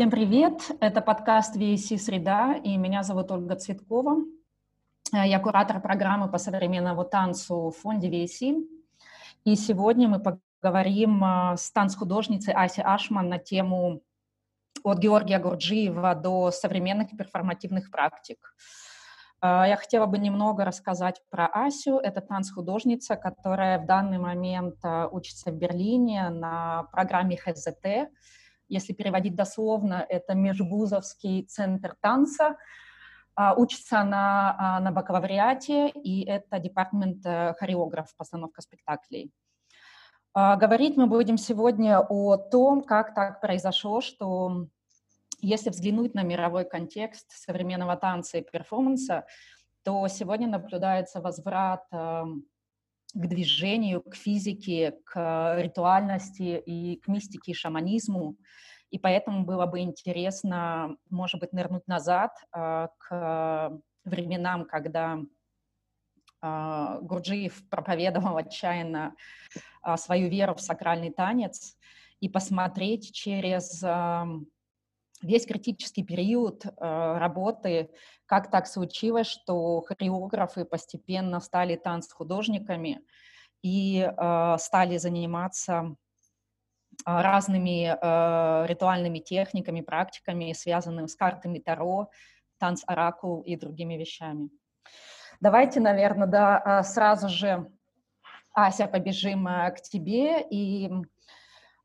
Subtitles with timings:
[0.00, 0.62] Всем привет!
[0.80, 4.16] Это подкаст VAC «Среда», и меня зовут Ольга Цветкова.
[5.12, 8.64] Э, я куратор программы по современному танцу в фонде VAC.
[9.44, 14.00] И сегодня мы поговорим э, с танцхудожницей Асей Ашман на тему
[14.84, 18.54] от Георгия Гурджиева до современных перформативных практик.
[19.42, 21.98] Э, я хотела бы немного рассказать про Асю.
[21.98, 24.76] Это танцхудожница, которая в данный момент
[25.10, 28.08] учится в Берлине на программе ХЗТ,
[28.70, 32.56] если переводить дословно, это Межвузовский центр танца.
[33.34, 39.30] А, учится она а, на бакалавриате, и это департамент э, хореограф, постановка спектаклей.
[40.32, 44.66] А, говорить мы будем сегодня о том, как так произошло, что
[45.40, 49.26] если взглянуть на мировой контекст современного танца и перформанса,
[49.82, 52.44] то сегодня наблюдается возврат эм,
[53.14, 58.36] к движению, к физике, к ритуальности и к мистике и шаманизму.
[58.90, 65.18] И поэтому было бы интересно, может быть, нырнуть назад э, к временам, когда
[66.42, 69.14] э, Гурджиев проповедовал отчаянно
[69.84, 71.76] э, свою веру в сакральный танец
[72.18, 73.82] и посмотреть через
[75.22, 77.90] весь критический период э, работы,
[78.26, 83.00] как так случилось, что хореографы постепенно стали танцхудожниками
[83.62, 85.96] и э, стали заниматься
[87.04, 92.10] а, разными э, ритуальными техниками, практиками, связанными с картами Таро,
[92.58, 94.50] танц-оракул и другими вещами.
[95.40, 97.70] Давайте, наверное, да, сразу же,
[98.52, 101.02] Ася, побежим к тебе и а,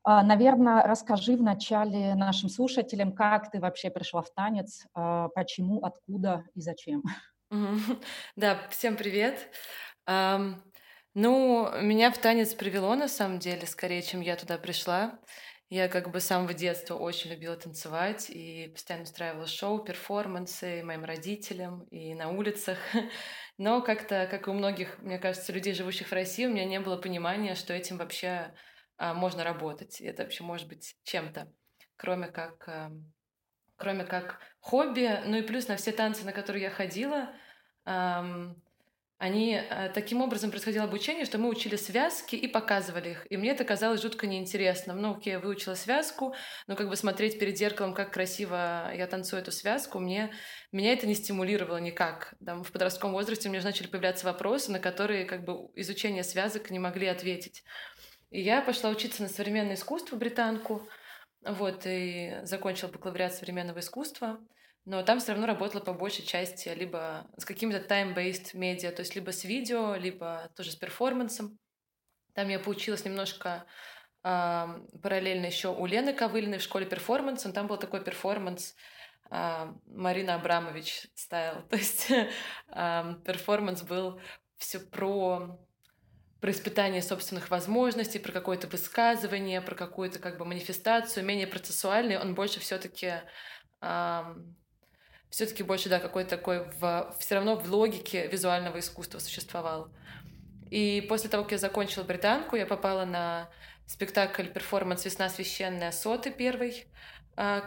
[0.06, 6.60] наверное, расскажи вначале нашим слушателям, как ты вообще пришла в танец, а, почему, откуда и
[6.60, 7.02] зачем.
[8.36, 9.50] Да, всем привет.
[10.06, 15.18] Ну, меня в танец привело на самом деле, скорее, чем я туда пришла.
[15.68, 21.04] Я как бы с самого детства очень любила танцевать и постоянно устраивала шоу, перформансы моим
[21.04, 22.78] родителям и на улицах.
[23.58, 26.78] Но как-то, как и у многих, мне кажется, людей, живущих в России, у меня не
[26.78, 28.54] было понимания, что этим вообще а,
[28.98, 30.00] можно работать.
[30.00, 31.52] Это вообще может быть чем-то,
[31.96, 32.92] кроме как, а,
[33.76, 35.22] кроме как хобби.
[35.26, 37.34] Ну и плюс на все танцы, на которые я ходила,
[39.18, 43.26] они а, таким образом происходило обучение, что мы учили связки и показывали их.
[43.30, 45.00] И мне это казалось жутко неинтересным.
[45.00, 46.34] Ну, окей, я выучила связку,
[46.66, 50.34] но как бы смотреть перед зеркалом, как красиво я танцую эту связку, мне,
[50.70, 52.34] меня это не стимулировало никак.
[52.44, 56.70] Там, в подростковом возрасте у меня начали появляться вопросы, на которые как бы изучение связок
[56.70, 57.64] не могли ответить.
[58.36, 60.86] И я пошла учиться на современное искусство британку,
[61.40, 64.38] вот, и закончила бакалавриат современного искусства.
[64.84, 69.14] Но там все равно работала по большей части либо с какими-то time-based медиа, то есть
[69.14, 71.58] либо с видео, либо тоже с перформансом.
[72.34, 73.64] Там я поучилась немножко
[74.22, 74.66] э,
[75.02, 77.50] параллельно еще у Лены Ковылиной в школе перформанса.
[77.54, 78.74] Там был такой перформанс
[79.30, 81.62] э, Марина Абрамович style.
[81.70, 84.20] То есть э, перформанс был
[84.58, 85.58] все про
[86.46, 92.36] про испытание собственных возможностей, про какое-то высказывание, про какую-то как бы манифестацию, менее процессуальный, он
[92.36, 93.14] больше все-таки
[93.80, 94.56] эм,
[95.28, 99.88] все-таки больше, да, какой-то такой в, все равно в логике визуального искусства существовал.
[100.70, 103.50] И после того, как я закончила британку, я попала на
[103.84, 105.04] спектакль перформанс.
[105.04, 105.28] «Весна.
[105.28, 106.30] Священная» Соты.
[106.30, 106.84] Первый, э,
[107.34, 107.60] а,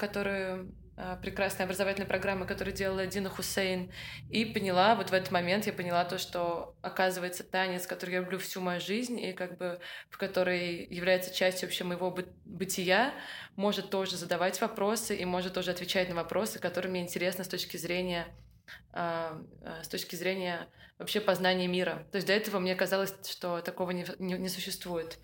[1.21, 3.91] прекрасной образовательной программы, которую делала Дина Хусейн,
[4.29, 8.37] и поняла, вот в этот момент я поняла то, что, оказывается, танец, который я люблю
[8.37, 13.13] всю мою жизнь, и как бы в который является частью вообще моего бы бытия,
[13.55, 17.77] может тоже задавать вопросы и может тоже отвечать на вопросы, которые мне интересны с точки
[17.77, 18.27] зрения
[18.91, 20.67] а, а, с точки зрения
[20.97, 22.05] вообще познания мира.
[22.11, 25.17] То есть до этого мне казалось, что такого не, не, не существует.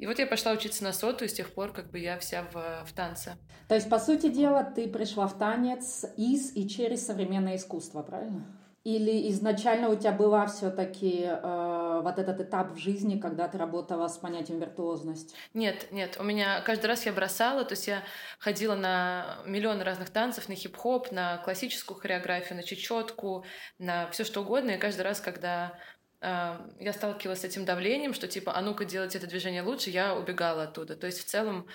[0.00, 2.42] И вот я пошла учиться на соту, и с тех пор как бы я вся
[2.52, 3.36] в, в танце.
[3.68, 8.46] То есть, по сути дела, ты пришла в танец из и через современное искусство, правильно?
[8.82, 14.08] Или изначально у тебя была все-таки э, вот этот этап в жизни, когда ты работала
[14.08, 15.34] с понятием виртуозность?
[15.52, 18.02] Нет, нет, у меня каждый раз я бросала, то есть я
[18.38, 23.44] ходила на миллионы разных танцев, на хип-хоп, на классическую хореографию, на чечетку,
[23.78, 25.78] на все что угодно, и каждый раз, когда
[26.22, 30.64] я сталкивалась с этим давлением, что типа, а ну-ка делать это движение лучше, я убегала
[30.64, 30.94] оттуда.
[30.94, 31.66] То есть в целом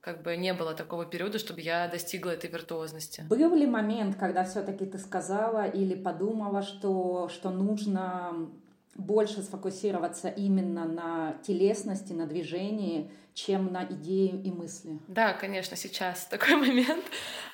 [0.00, 3.24] как бы не было такого периода, чтобы я достигла этой виртуозности.
[3.30, 8.50] Был ли момент, когда все-таки ты сказала или подумала, что, что нужно
[8.96, 14.98] больше сфокусироваться именно на телесности, на движении, чем на идеи и мысли?
[15.06, 17.04] Да, конечно, сейчас такой момент.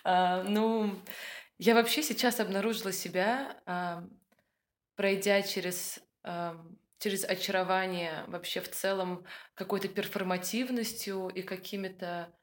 [0.02, 0.90] А, ну,
[1.58, 4.02] я вообще сейчас обнаружила себя, а,
[4.96, 6.00] пройдя через
[6.98, 12.34] через очарование вообще в целом какой-то перформативностью и какими-то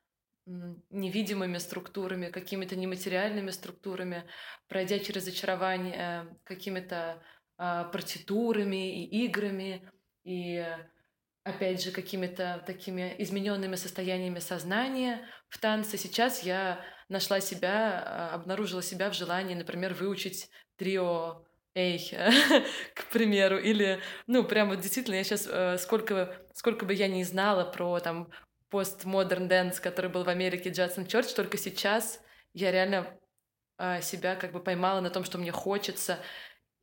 [0.45, 4.25] невидимыми структурами, какими-то нематериальными структурами,
[4.67, 7.23] пройдя через очарование какими-то
[7.57, 9.89] а, партитурами и играми,
[10.23, 10.63] и
[11.43, 15.97] опять же какими-то такими измененными состояниями сознания в танце.
[15.97, 16.79] Сейчас я
[17.09, 21.44] нашла себя, а, обнаружила себя в желании, например, выучить трио
[21.75, 21.99] Эй,
[22.95, 27.21] к примеру, или, ну, прям вот действительно, я сейчас, э, сколько, сколько бы я ни
[27.23, 28.31] знала про там
[28.69, 32.21] postmodern dance, который был в Америке, Judson Church, только сейчас
[32.53, 33.19] я реально
[33.77, 36.19] э, себя как бы поймала на том, что мне хочется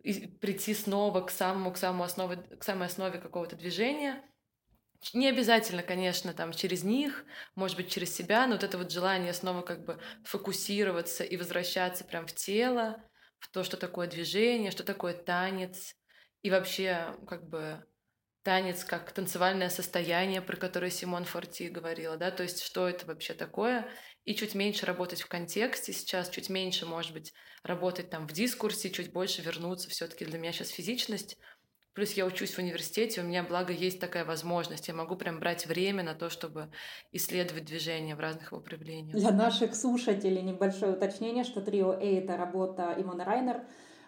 [0.03, 4.23] прийти снова к самому, к самому основе, к самой основе какого-то движения.
[5.15, 7.25] Не обязательно, конечно, там через них,
[7.55, 12.05] может быть, через себя, но вот это вот желание снова как бы фокусироваться и возвращаться
[12.05, 13.03] прям в тело,
[13.43, 15.95] в то, что такое движение, что такое танец,
[16.43, 17.85] и вообще как бы
[18.43, 23.35] танец как танцевальное состояние, про которое Симон Форти говорила, да, то есть что это вообще
[23.35, 23.89] такое,
[24.25, 27.33] и чуть меньше работать в контексте сейчас, чуть меньше, может быть,
[27.65, 31.37] работать там в дискурсе, чуть больше вернуться все таки для меня сейчас физичность,
[31.95, 34.89] Плюс я учусь в университете, у меня, благо, есть такая возможность.
[34.89, 36.71] Я могу прям брать время на то, чтобы
[37.13, 39.15] исследовать движение в разных его проявлениях.
[39.15, 43.65] Для наших слушателей небольшое уточнение, что трио A— это работа Имона Райнер,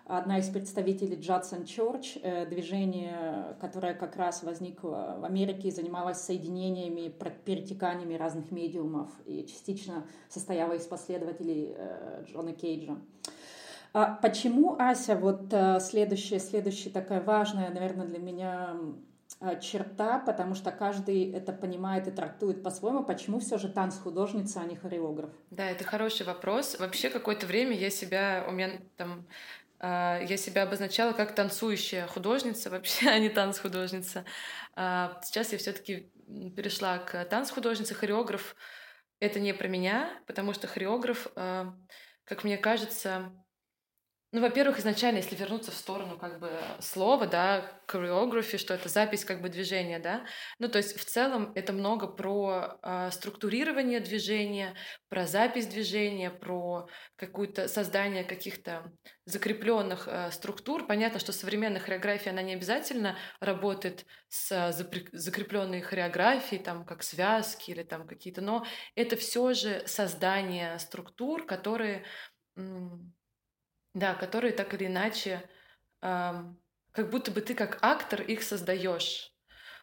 [0.07, 6.19] одна из представителей Джадсон Church, э, движение, которое как раз возникло в Америке и занималось
[6.19, 7.15] соединениями,
[7.45, 12.99] перетеканиями разных медиумов и частично состояло из последователей э, Джона Кейджа.
[13.95, 18.77] А почему, Ася, вот э, следующая, следующая такая важная, наверное, для меня
[19.41, 24.65] э, черта, потому что каждый это понимает и трактует по-своему, почему все же танц-художница, а
[24.65, 25.31] не хореограф?
[25.53, 26.77] Да, это хороший вопрос.
[26.81, 29.29] Вообще какое-то время я себя, у меня там
[29.79, 34.25] э, я себя обозначала как танцующая художница, вообще, а не танц-художница.
[34.75, 36.11] А сейчас я все-таки
[36.57, 38.57] перешла к танц-художнице, хореограф.
[39.21, 41.29] Это не про меня, потому что хореограф,
[42.25, 43.31] как мне кажется,
[44.35, 46.51] ну, во-первых, изначально, если вернуться в сторону как бы
[46.81, 50.27] слова, да, choreography, что это запись как бы движения, да,
[50.59, 54.75] ну, то есть в целом это много про э, структурирование движения,
[55.09, 58.91] про запись движения, про какое-то создание каких-то
[59.25, 60.85] закрепленных э, структур.
[60.89, 64.73] Понятно, что современная хореография, она не обязательно работает с
[65.13, 68.67] закрепленной хореографией, там, как связки или там какие-то, но
[68.97, 72.05] это все же создание структур, которые
[73.95, 75.43] да, которые так или иначе,
[76.03, 76.61] эм,
[76.93, 79.33] как будто бы ты как актор их создаешь.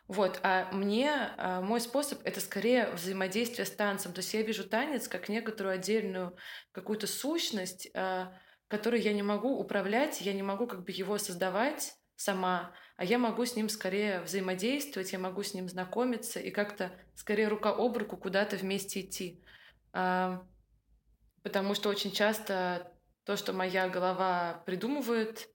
[0.07, 4.11] Вот, а мне а, мой способ это скорее взаимодействие с танцем.
[4.11, 6.35] То есть я вижу танец как некоторую отдельную
[6.73, 8.37] какую-то сущность, а,
[8.67, 13.17] которую я не могу управлять, я не могу как бы его создавать сама, а я
[13.17, 17.97] могу с ним скорее взаимодействовать, я могу с ним знакомиться и как-то скорее рука об
[17.97, 19.43] руку куда-то вместе идти.
[19.91, 22.90] Потому что очень часто
[23.23, 25.49] то, что моя голова придумывает,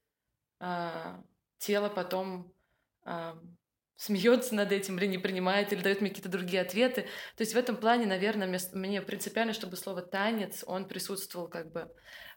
[0.59, 1.21] а,
[1.57, 2.53] тело потом
[3.03, 3.37] а,
[3.97, 7.03] смеется над этим или не принимает, или дает мне какие-то другие ответы.
[7.35, 11.91] То есть в этом плане, наверное, мне принципиально, чтобы слово «танец», он присутствовал как бы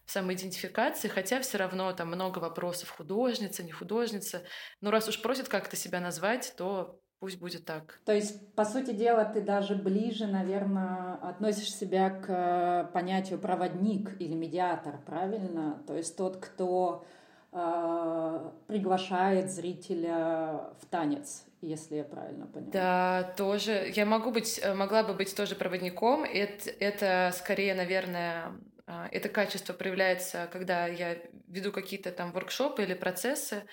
[0.07, 4.45] в самоидентификации, хотя все равно там много вопросов художница, не художница.
[4.81, 8.01] Но раз уж просят как-то себя назвать, то Пусть будет так.
[8.07, 14.19] То есть, по сути дела, ты даже ближе, наверное, относишь себя к э, понятию проводник
[14.19, 15.83] или медиатор, правильно?
[15.87, 17.05] То есть тот, кто
[17.53, 22.71] э, приглашает зрителя в танец, если я правильно поняла.
[22.73, 23.93] Да, тоже.
[23.95, 26.25] Я могу быть, э, могла бы быть тоже проводником.
[26.25, 28.53] Это, это скорее, наверное,
[28.87, 33.65] э, это качество проявляется, когда я веду какие-то там воркшопы или процессы,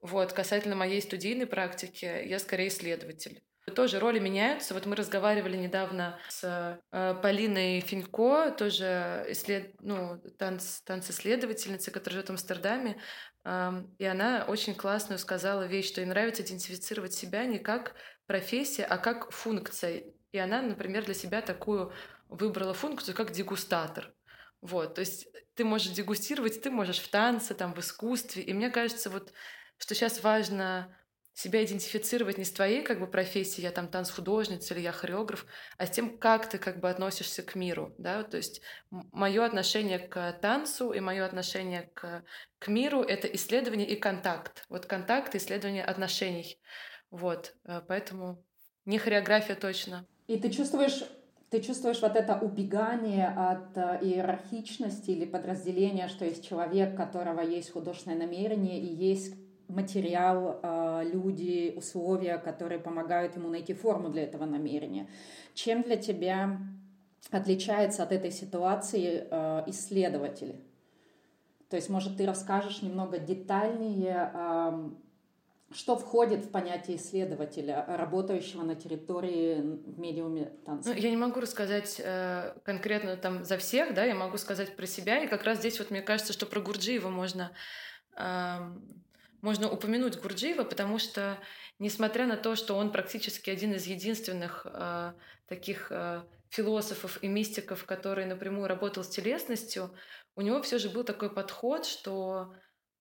[0.00, 3.42] вот, касательно моей студийной практики, я скорее исследователь.
[3.74, 4.74] Тоже роли меняются.
[4.74, 9.74] Вот мы разговаривали недавно с э, Полиной Финько, тоже исслед...
[9.80, 10.82] ну, танц...
[10.82, 13.00] танцеследовательницей, которая живет в Амстердаме.
[13.44, 18.84] Э, и она очень классную сказала вещь, что ей нравится идентифицировать себя не как профессия,
[18.84, 20.04] а как функция.
[20.30, 21.92] И она, например, для себя такую
[22.28, 24.14] выбрала функцию, как дегустатор.
[24.60, 28.42] Вот, то есть ты можешь дегустировать, ты можешь в танце, там, в искусстве.
[28.42, 29.32] И мне кажется, вот
[29.78, 30.94] что сейчас важно
[31.36, 35.44] себя идентифицировать не с твоей как бы профессией, я там танц-художница или я хореограф,
[35.76, 39.98] а с тем, как ты как бы относишься к миру, да, то есть мое отношение
[39.98, 42.24] к танцу и мое отношение к,
[42.58, 46.58] к миру— это исследование и контакт, вот контакт и исследование отношений,
[47.10, 48.42] вот, э, поэтому
[48.86, 50.06] не хореография точно.
[50.28, 51.02] И ты чувствуешь
[51.50, 57.72] ты чувствуешь вот это убегание от э, иерархичности или подразделения, что есть человек, которого есть
[57.72, 59.34] художественное намерение и есть
[59.68, 65.08] материал, а, люди, условия, которые помогают ему найти форму для этого намерения.
[65.54, 66.58] Чем для тебя
[67.30, 70.62] отличается от этой ситуации э, исследователь?
[71.68, 74.90] То есть, может, ты расскажешь немного детальнее, э,
[75.72, 79.56] что входит в понятие исследователя, работающего на территории
[79.98, 80.90] медиуме танца?
[80.90, 84.86] Ну, я не могу рассказать э, конкретно там за всех, да, я могу сказать про
[84.86, 87.50] себя, и как раз здесь вот мне кажется, что про Гурджиева можно,
[88.16, 88.58] э,
[89.42, 91.38] можно упомянуть Гурджиева, потому что,
[91.78, 95.12] несмотря на то, что он практически один из единственных э,
[95.46, 99.94] таких э, философов и мистиков, который напрямую работал с телесностью,
[100.36, 102.54] у него все же был такой подход, что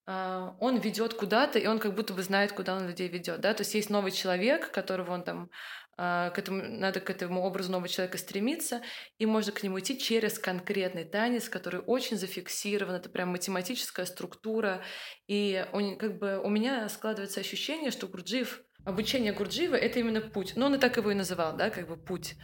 [0.08, 3.62] он ведет куда-то, и он как будто бы знает, куда он людей ведет, да, то
[3.62, 5.50] есть есть новый человек, которого он там
[5.98, 8.82] а, к этому, надо к этому образу нового человека стремиться,
[9.18, 14.84] и можно к нему идти через конкретный танец, который очень зафиксирован, это прям математическая структура,
[15.28, 20.54] и он, как бы у меня складывается ощущение, что Гурджиев обучение Гурджиева— это именно путь.
[20.56, 22.36] Ну, он и так его и называл, да, как бы путь.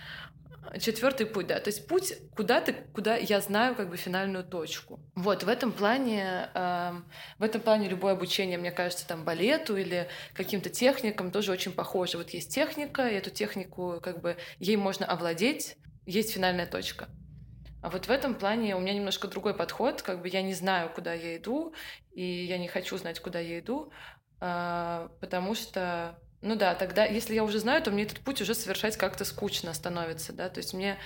[0.79, 1.59] Четвертый путь, да.
[1.59, 4.99] То есть путь куда-то, куда я знаю как бы финальную точку.
[5.15, 6.91] Вот, в этом плане, э,
[7.39, 12.17] в этом плане любое обучение, мне кажется, там балету или каким-то техникам тоже очень похоже.
[12.17, 17.09] Вот есть техника, и эту технику как бы ей можно овладеть, есть финальная точка.
[17.81, 20.91] А вот в этом плане у меня немножко другой подход, как бы я не знаю,
[20.93, 21.73] куда я иду,
[22.13, 23.91] и я не хочу знать, куда я иду,
[24.39, 28.55] э, потому что ну да, тогда, если я уже знаю, то мне этот путь уже
[28.55, 30.98] совершать как-то скучно становится, да, то есть мне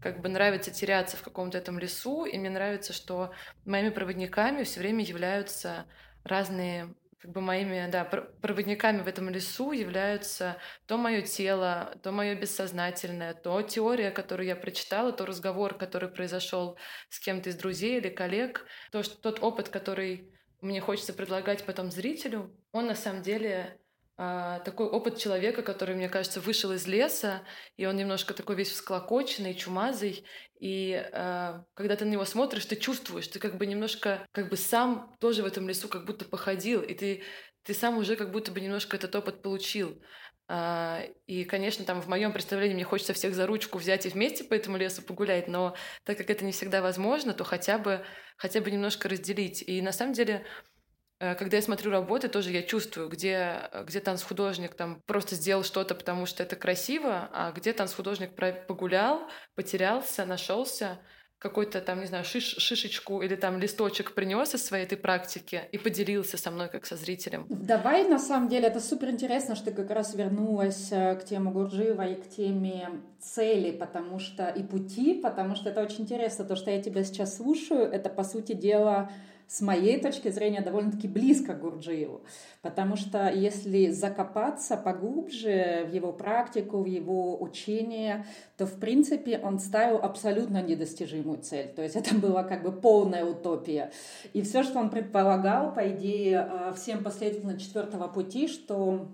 [0.00, 3.32] как бы нравится теряться в каком-то этом лесу, и мне нравится, что
[3.64, 5.86] моими проводниками все время являются
[6.22, 12.34] разные как бы моими, да, проводниками в этом лесу являются то мое тело, то мое
[12.34, 18.10] бессознательное, то теория, которую я прочитала, то разговор, который произошел с кем-то из друзей или
[18.10, 23.80] коллег, то, что, тот опыт, который мне хочется предлагать потом зрителю, он на самом деле
[24.16, 27.42] такой опыт человека, который, мне кажется, вышел из леса,
[27.76, 30.24] и он немножко такой весь всклокоченный, чумазый,
[30.60, 34.56] и э, когда ты на него смотришь, ты чувствуешь, ты как бы немножко, как бы
[34.56, 37.22] сам тоже в этом лесу как будто походил, и ты,
[37.64, 40.00] ты сам уже как будто бы немножко этот опыт получил.
[40.46, 44.44] А, и, конечно, там в моем представлении мне хочется всех за ручку взять и вместе
[44.44, 48.04] по этому лесу погулять, но так как это не всегда возможно, то хотя бы,
[48.36, 49.62] хотя бы немножко разделить.
[49.66, 50.73] И на самом деле Э,
[51.18, 56.26] когда я смотрю работы, тоже я чувствую, где, где танцхудожник там просто сделал что-то, потому
[56.26, 58.34] что это красиво, а где танцхудожник
[58.66, 59.22] погулял,
[59.54, 60.98] потерялся, нашелся,
[61.44, 65.76] какой-то там, не знаю, шиш, шишечку или там листочек принес из своей этой практики и
[65.76, 67.44] поделился со мной как со зрителем.
[67.50, 71.50] Давай, на самом деле, это супер интересно, что ты как раз вернулась э, к теме
[71.50, 72.88] Гурджиева и к теме
[73.20, 77.36] цели, потому что и пути, потому что это очень интересно, то, что я тебя сейчас
[77.36, 79.10] слушаю, это, по сути дела,
[79.46, 82.22] с моей точки зрения, довольно-таки близко к Гурджиеву.
[82.62, 89.58] Потому что если закопаться поглубже в его практику, в его учение, то, в принципе, он
[89.58, 91.68] ставил абсолютно недостижимую цель.
[91.68, 93.92] То есть это была как бы полная утопия.
[94.32, 99.08] И все, что он предполагал, по идее, э, всем последовательно четвертого пути, что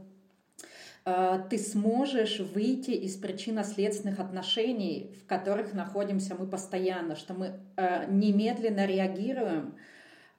[1.04, 8.06] э, ты сможешь выйти из причинно-следственных отношений, в которых находимся мы постоянно, что мы э,
[8.08, 9.74] немедленно реагируем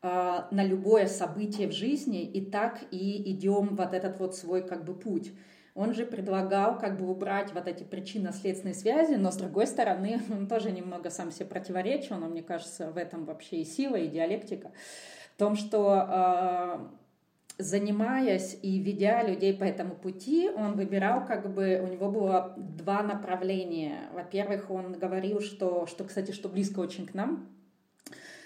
[0.02, 4.96] на любое событие в жизни, и так и идем вот этот вот свой как бы
[4.96, 5.32] путь.
[5.74, 10.48] Он же предлагал как бы убрать вот эти причинно-следственные связи, но с другой стороны он
[10.48, 14.72] тоже немного сам себе противоречил, но мне кажется в этом вообще и сила, и диалектика.
[15.36, 16.80] В том, что э,
[17.58, 23.02] занимаясь и ведя людей по этому пути, он выбирал как бы, у него было два
[23.02, 24.10] направления.
[24.14, 27.48] Во-первых, он говорил, что, что, кстати, что близко очень к нам,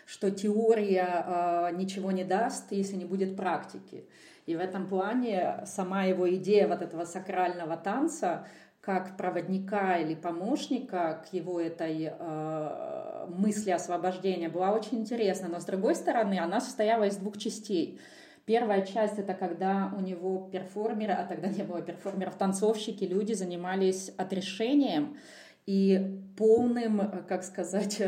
[0.06, 4.06] что теория э, ничего не даст, если не будет практики.
[4.46, 8.46] И в этом плане сама его идея вот этого сакрального танца
[8.82, 15.48] как проводника или помощника к его этой э, мысли освобождения была очень интересна.
[15.48, 18.00] Но с другой стороны, она состояла из двух частей.
[18.46, 24.12] Первая часть это когда у него перформеры, а тогда не было перформеров, танцовщики, люди занимались
[24.18, 25.18] отрешением
[25.66, 28.00] и полным, как сказать,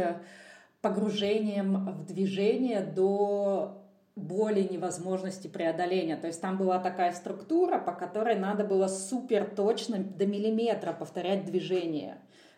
[0.81, 3.83] погружением в движение до
[4.15, 6.17] боли невозможности преодоления.
[6.17, 11.45] То есть там была такая структура, по которой надо было супер точно до миллиметра повторять
[11.45, 12.17] движение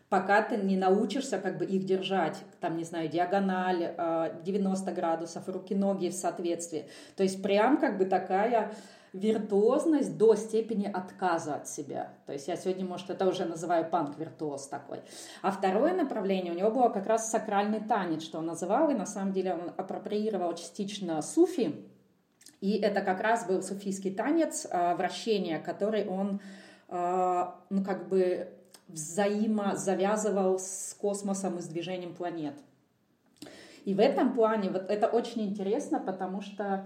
[0.10, 3.94] пока ты не научишься как бы их держать, там, не знаю, диагональ,
[4.44, 6.88] 90 градусов, руки-ноги в соответствии.
[7.16, 8.72] То есть прям как бы такая
[9.14, 12.14] виртуозность до степени отказа от себя.
[12.26, 15.02] То есть я сегодня, может, это уже называю панк-виртуоз такой.
[15.42, 19.06] А второе направление у него было как раз сакральный танец, что он называл, и на
[19.06, 21.76] самом деле он апроприировал частично суфи,
[22.62, 26.42] и это как раз был суфийский танец, а, вращение, который он,
[26.90, 28.50] а, ну, как бы
[28.88, 32.56] взаимозавязывал с космосом и с движением планет.
[33.86, 36.86] И в этом плане вот это очень интересно, потому что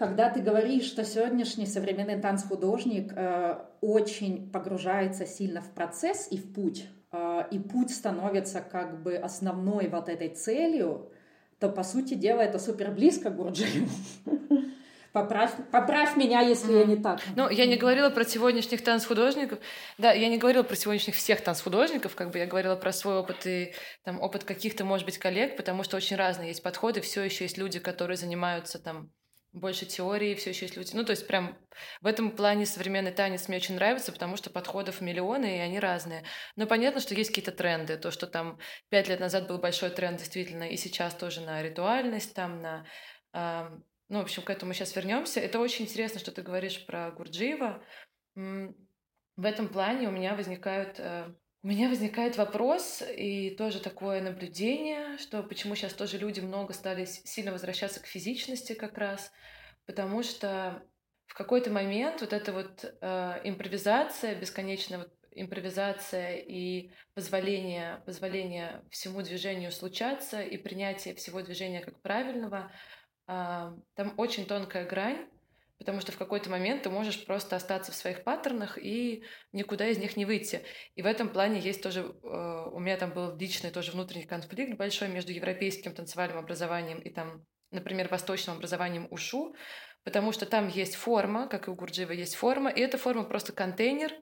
[0.00, 6.54] когда ты говоришь, что сегодняшний современный танцхудожник э, очень погружается сильно в процесс и в
[6.54, 11.12] путь, э, и путь становится как бы основной вот этой целью,
[11.58, 13.90] то, по сути дела, это супер близко к Гурджиеву.
[15.12, 16.78] Поправь, поправь меня, если mm.
[16.78, 17.20] я не так.
[17.34, 19.58] Ну, я не говорила про сегодняшних танцхудожников.
[19.98, 23.44] Да, я не говорила про сегодняшних всех танцхудожников, как бы я говорила про свой опыт
[23.44, 27.00] и там опыт каких-то, может быть, коллег, потому что очень разные есть подходы.
[27.00, 29.10] Все еще есть люди, которые занимаются там
[29.52, 30.90] больше теории, все еще есть люди.
[30.94, 31.58] Ну, то есть прям
[32.00, 36.24] в этом плане современный танец мне очень нравится, потому что подходов миллионы, и они разные.
[36.56, 37.96] Но понятно, что есть какие-то тренды.
[37.96, 42.34] То, что там пять лет назад был большой тренд, действительно, и сейчас тоже на ритуальность,
[42.34, 42.86] там на
[44.10, 45.38] ну, в общем, к этому сейчас вернемся.
[45.38, 47.80] Это очень интересно, что ты говоришь про Гурджиева.
[48.34, 55.18] В этом плане у меня возникают э, у меня возникает вопрос и тоже такое наблюдение,
[55.18, 59.30] что почему сейчас тоже люди много стали сильно возвращаться к физичности как раз,
[59.84, 60.82] потому что
[61.26, 69.22] в какой-то момент вот эта вот э, импровизация, бесконечная вот импровизация и позволение, позволение всему
[69.22, 72.72] движению случаться и принятие всего движения как правильного,
[73.26, 75.28] а, там очень тонкая грань,
[75.80, 79.96] потому что в какой-то момент ты можешь просто остаться в своих паттернах и никуда из
[79.96, 80.60] них не выйти.
[80.94, 84.76] И в этом плане есть тоже, э, у меня там был личный тоже внутренний конфликт
[84.76, 89.54] большой между европейским танцевальным образованием и там, например, восточным образованием УШУ,
[90.04, 93.54] потому что там есть форма, как и у Гурджиева есть форма, и эта форма просто
[93.54, 94.12] контейнер,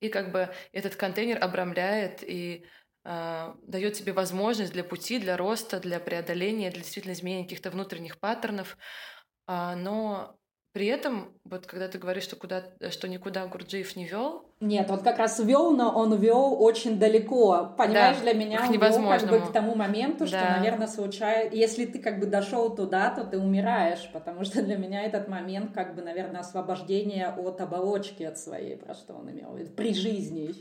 [0.00, 2.66] и как бы этот контейнер обрамляет и
[3.04, 8.18] а, дает тебе возможность для пути, для роста, для преодоления, для действительно изменения каких-то внутренних
[8.18, 8.76] паттернов.
[9.46, 10.36] А, но
[10.72, 14.98] при этом, вот когда ты говоришь, что, куда, что никуда Гурджиев не вел, нет, он
[15.00, 17.74] как раз вел, но он вел очень далеко.
[17.78, 20.56] Понимаешь, да, для меня он вел как бы к тому моменту, что, да.
[20.56, 21.56] наверное, случается...
[21.56, 25.72] Если ты как бы дошел туда, то ты умираешь, потому что для меня этот момент
[25.72, 30.52] как бы, наверное, освобождение от оболочки от своей, про что он имел при жизни.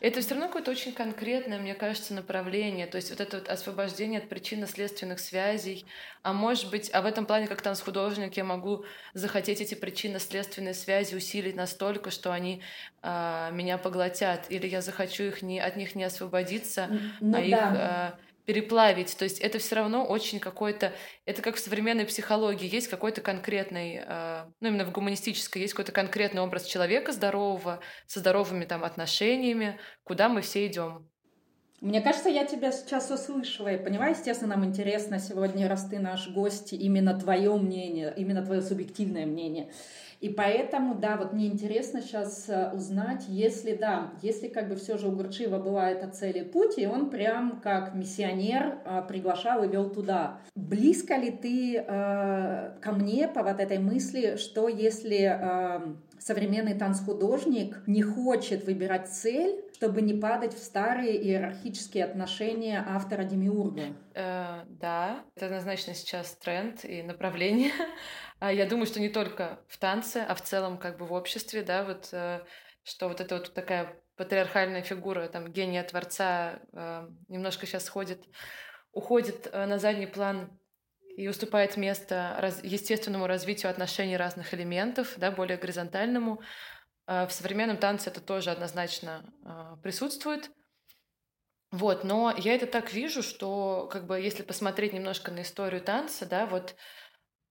[0.00, 2.86] Это все равно какое-то очень конкретное, мне кажется, направление.
[2.86, 5.86] То есть вот это вот освобождение от причинно-следственных связей.
[6.22, 11.14] А может быть, а в этом плане, как танцхудожник, я могу захотеть эти причинно-следственные связи
[11.14, 12.60] усилить настолько, что они
[13.02, 16.88] а, меня поглотят, или я захочу их не, от них не освободиться,
[17.20, 17.40] ну, а да.
[17.40, 19.16] их а, переплавить.
[19.16, 20.92] То есть это все равно очень какой-то...
[21.24, 22.72] Это как в современной психологии.
[22.72, 28.20] Есть какой-то конкретный, а, ну именно в гуманистической, есть какой-то конкретный образ человека здорового, со
[28.20, 31.08] здоровыми там отношениями, куда мы все идем.
[31.80, 36.28] Мне кажется, я тебя сейчас услышала, и понимаю, естественно, нам интересно сегодня, раз ты наш
[36.28, 39.72] гость, именно твое мнение, именно твое субъективное мнение.
[40.20, 44.98] И поэтому, да, вот мне интересно сейчас э, узнать, если, да, если как бы все
[44.98, 49.64] же у Гурчиева была эта цель и путь, и он прям как миссионер э, приглашал
[49.64, 50.40] и вел туда.
[50.54, 51.82] Близко ли ты э,
[52.82, 59.64] ко мне по вот этой мысли, что если э, современный танцхудожник не хочет выбирать цель,
[59.74, 63.84] чтобы не падать в старые иерархические отношения автора-демиурга?
[64.14, 67.72] Э, да, это однозначно сейчас тренд и направление.
[68.40, 71.62] А я думаю, что не только в танце, а в целом как бы в обществе,
[71.62, 72.40] да, вот э,
[72.82, 78.24] что вот эта вот такая патриархальная фигура, там, гения творца э, немножко сейчас ходит,
[78.92, 80.58] уходит э, на задний план
[81.18, 86.40] и уступает место естественному развитию отношений разных элементов, да, более горизонтальному.
[87.06, 89.34] В современном танце это тоже однозначно
[89.82, 90.48] присутствует.
[91.72, 96.24] Вот, но я это так вижу, что как бы если посмотреть немножко на историю танца,
[96.24, 96.76] да, вот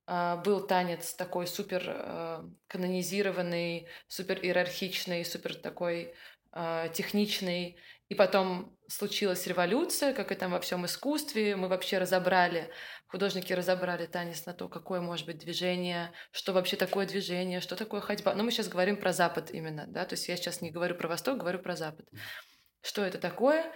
[0.10, 6.14] был танец такой супер а, канонизированный, супер иерархичный, супер такой
[6.52, 7.78] а, техничный.
[8.08, 11.56] И потом случилась революция, как и там во всем искусстве.
[11.56, 12.72] Мы вообще разобрали,
[13.06, 18.02] художники разобрали танец на то, какое может быть движение, что вообще такое движение, что такое
[18.02, 18.34] ходьба.
[18.34, 21.08] Но мы сейчас говорим про Запад именно, да, то есть я сейчас не говорю про
[21.08, 22.08] Восток, говорю про Запад.
[22.82, 23.72] Что это такое?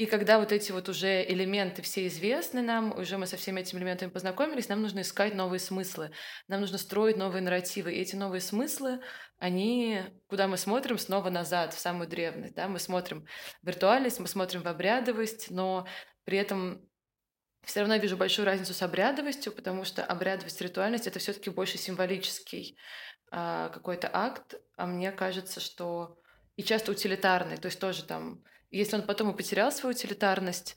[0.00, 3.80] И когда вот эти вот уже элементы все известны нам, уже мы со всеми этими
[3.80, 6.10] элементами познакомились, нам нужно искать новые смыслы,
[6.48, 7.92] нам нужно строить новые нарративы.
[7.92, 9.00] И эти новые смыслы,
[9.36, 12.54] они, куда мы смотрим, снова назад, в самую древность.
[12.54, 12.66] Да?
[12.66, 13.26] Мы смотрим
[13.60, 15.86] виртуальность, мы смотрим в обрядовость, но
[16.24, 16.80] при этом
[17.62, 21.76] все равно вижу большую разницу с обрядовостью, потому что обрядовость, ритуальность— это все таки больше
[21.76, 22.78] символический
[23.30, 26.16] а, какой-то акт, а мне кажется, что
[26.56, 30.76] и часто утилитарный, то есть тоже там если он потом и потерял свою утилитарность,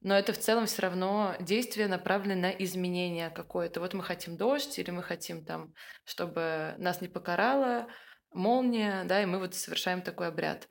[0.00, 3.80] но это в целом все равно действие направлено на изменение какое-то.
[3.80, 5.72] Вот мы хотим дождь, или мы хотим там,
[6.04, 7.88] чтобы нас не покарала
[8.32, 10.68] молния, да, и мы вот совершаем такой обряд.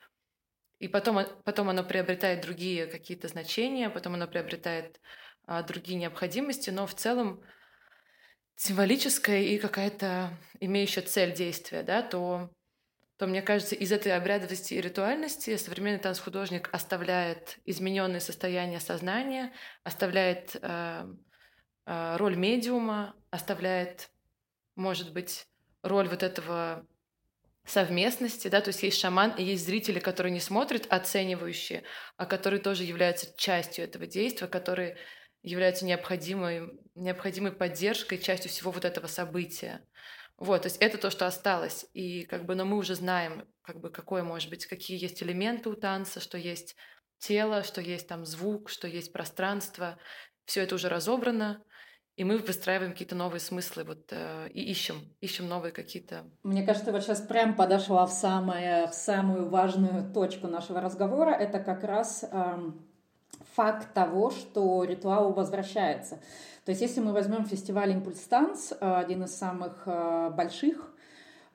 [0.80, 5.00] и потом, потом оно приобретает другие какие-то значения, потом оно приобретает
[5.46, 7.42] а, другие необходимости, но в целом
[8.56, 12.50] символическая и какая-то имеющая цель действия, да, то,
[13.24, 19.54] то мне кажется, из этой обрядовости и ритуальности современный танцхудожник оставляет измененное состояние сознания,
[19.86, 21.06] оставляет э,
[21.86, 24.10] э, роль медиума, оставляет,
[24.76, 25.48] может быть,
[25.84, 26.86] роль вот этого
[27.66, 31.84] совместности, да, то есть есть шаман и есть зрители, которые не смотрят, оценивающие,
[32.18, 34.98] а которые тоже являются частью этого действия, которые
[35.44, 39.80] являются необходимой, необходимой поддержкой, частью всего вот этого события.
[40.44, 41.86] Вот, то есть это то, что осталось.
[41.94, 45.70] И как бы, но мы уже знаем, как бы, какое может быть, какие есть элементы
[45.70, 46.76] у танца, что есть
[47.18, 49.98] тело, что есть там звук, что есть пространство.
[50.44, 51.64] Все это уже разобрано.
[52.18, 56.26] И мы выстраиваем какие-то новые смыслы вот, э, и ищем, ищем новые какие-то.
[56.44, 61.32] Мне кажется, вот сейчас прям подошла в, самое, в самую важную точку нашего разговора.
[61.32, 62.86] Это как раз эм,
[63.56, 66.20] факт того, что ритуал возвращается.
[66.66, 70.94] То есть если мы возьмем фестиваль «Импульс Танц», э, один из самых э, больших,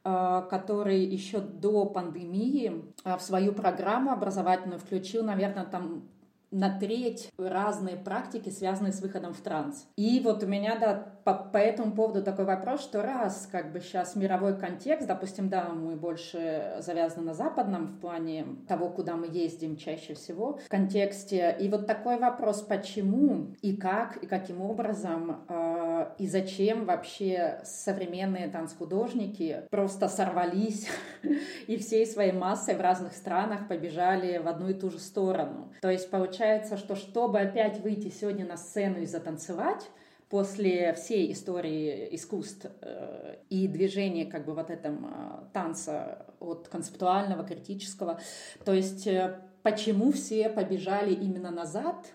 [0.05, 6.03] э, который еще до пандемии в свою программу образовательную включил, наверное, там
[6.50, 9.87] на треть разные практики, связанные с выходом в транс.
[9.96, 13.80] И вот у меня, да, по, по этому поводу такой вопрос, что раз как бы
[13.80, 19.26] сейчас мировой контекст, допустим, да, мы больше завязаны на западном в плане того, куда мы
[19.26, 25.44] ездим чаще всего, в контексте, и вот такой вопрос, почему и как, и каким образом,
[25.48, 30.88] э, и зачем вообще современные танцхудожники просто сорвались
[31.66, 35.72] и всей своей массой в разных странах побежали в одну и ту же сторону.
[35.82, 36.38] То есть получается,
[36.77, 39.88] что чтобы опять выйти сегодня на сцену и затанцевать,
[40.29, 47.44] после всей истории искусств э, и движения как бы вот этом э, танца от концептуального,
[47.44, 48.20] критического,
[48.64, 52.07] то есть э, почему все побежали именно назад,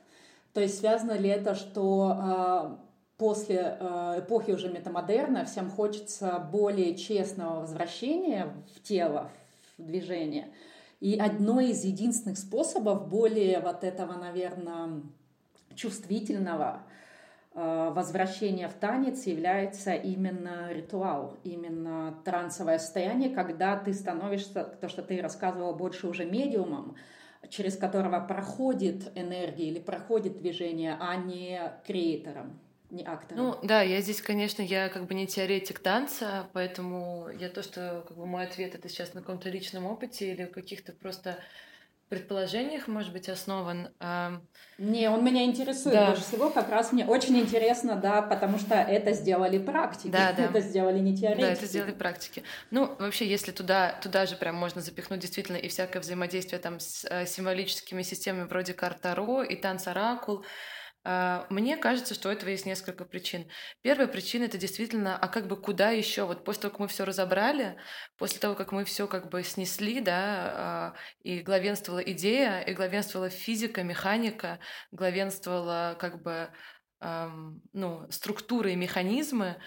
[0.54, 2.78] то есть связано ли это, что
[3.18, 3.78] после
[4.20, 9.32] эпохи уже метамодерна всем хочется более честного возвращения в тело,
[9.80, 10.50] в движение,
[11.04, 15.02] и одно из единственных способов более вот этого, наверное,
[15.76, 16.84] чувствительного,
[17.56, 25.04] Э, возвращение в танец является именно ритуал, именно трансовое состояние, когда ты становишься, то, что
[25.04, 26.96] ты рассказывала, больше уже медиумом,
[27.50, 32.60] через которого проходит энергия или проходит движение, а не креатором
[32.94, 33.44] не актором.
[33.44, 38.06] Ну да, я здесь, конечно, я как бы не теоретик танца, поэтому я то, что
[38.08, 41.38] как бы мой ответ это сейчас на каком-то личном опыте или каких-то просто
[42.10, 43.90] предположениях, может быть, основан.
[44.78, 46.08] Не, он меня интересует да.
[46.08, 50.44] больше всего, как раз мне очень интересно, да, потому что это сделали практики, да, да.
[50.50, 51.42] это сделали не теоретики.
[51.42, 52.44] Да, это сделали практики.
[52.70, 57.04] Ну, вообще, если туда, туда же прям можно запихнуть действительно и всякое взаимодействие там с
[57.10, 60.46] э, символическими системами вроде карт Таро и танц Оракул,
[61.06, 63.50] мне кажется, что у этого есть несколько причин.
[63.82, 66.24] Первая причина это действительно, а как бы куда еще?
[66.24, 67.78] Вот после того, как мы все разобрали,
[68.18, 70.16] после того, как мы все как бы снесли, да,
[70.56, 74.60] а, и главенствовала идея, и главенствовала физика, механика,
[74.92, 76.50] главенствовала как бы
[77.74, 79.58] ну, структуры и механизмы,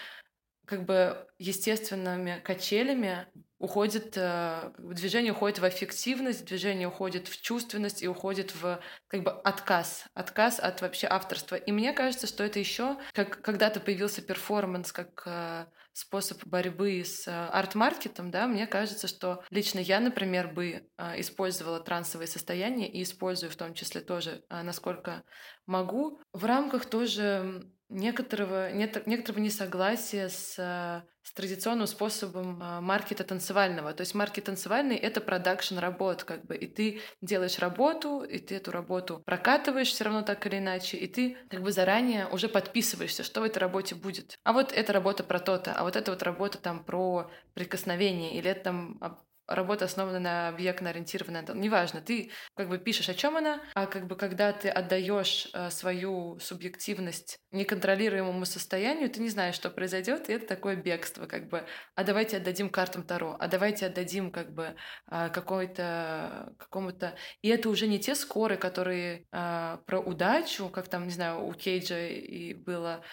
[0.64, 3.26] как бы естественными качелями
[3.58, 9.30] уходит, э, движение уходит в эффективность, движение уходит в чувственность и уходит в как бы
[9.30, 11.56] отказ, отказ от вообще авторства.
[11.56, 17.26] И мне кажется, что это еще, как когда-то появился перформанс как э, способ борьбы с
[17.26, 22.90] э, art market ом, да, мне кажется, что лично я, например, бы использовала трансовые состояния
[22.90, 25.22] и использую в том числе тоже, насколько
[25.66, 33.92] могу, в рамках тоже некоторого, некоторого несогласия с, с традиционным способом а, market а танцевального.
[33.92, 38.54] То есть market танцевальный— это продакшн работ, как бы, и ты делаешь работу, и ты
[38.54, 43.24] эту работу прокатываешь все равно так или иначе, и ты как бы заранее уже подписываешься,
[43.24, 44.38] что в этой работе будет.
[44.44, 48.48] А вот эта работа про то-то, а вот эта вот работа там про прикосновение, или
[48.48, 48.98] это там
[49.46, 54.06] работа основана на объектно ориентированная, неважно, ты как бы пишешь, о чем она, а как
[54.06, 60.32] бы когда ты отдаешь э, свою субъективность неконтролируемому состоянию, ты не знаешь, что произойдет, и
[60.32, 64.76] это такое бегство, как бы, а давайте отдадим картам Таро, а давайте отдадим как бы
[65.10, 67.14] э, какой-то, какому-то...
[67.42, 71.52] И это уже не те скоры, которые э, про удачу, как там, не знаю, у
[71.52, 73.04] Кейджа и было,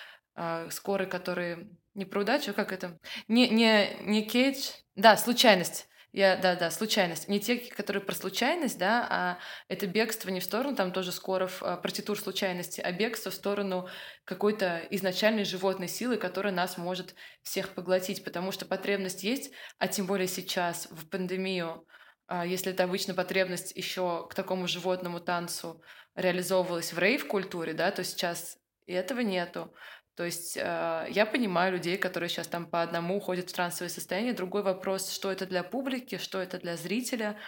[0.72, 2.98] скоры, которые не про удачу, а как это?
[3.28, 5.88] Не, не, не Кейдж, да, случайность.
[6.13, 7.28] Я, да, да, случайность.
[7.28, 11.63] Не те, которые про случайность, да, а это бегство не в сторону, там тоже Скоров,
[11.63, 13.89] а, партитур случайности, а бегство в сторону
[14.23, 20.06] какой-то изначальной животной силы, которая нас может всех поглотить, потому что потребность есть, а тем
[20.06, 21.88] более сейчас, в пандемию,
[22.28, 25.82] а, если это обычно потребность еще к такому животному танцу
[26.13, 29.73] реализовывалась в рейв-культуре, да, то сейчас и этого нету.
[30.15, 34.34] То есть э, я понимаю людей, которые сейчас там по одному уходят в трансовое состояние.
[34.34, 37.39] Другой вопрос, что это для публики, что это для зрителя.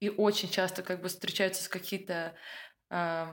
[0.00, 2.34] И очень часто как бы встречаются какие-то
[2.90, 3.26] э,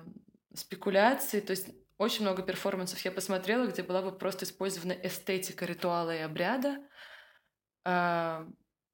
[0.53, 1.39] спекуляции.
[1.39, 6.19] То есть очень много перформансов я посмотрела, где была бы просто использована эстетика ритуала и
[6.19, 6.77] обряда.
[7.83, 8.45] Э,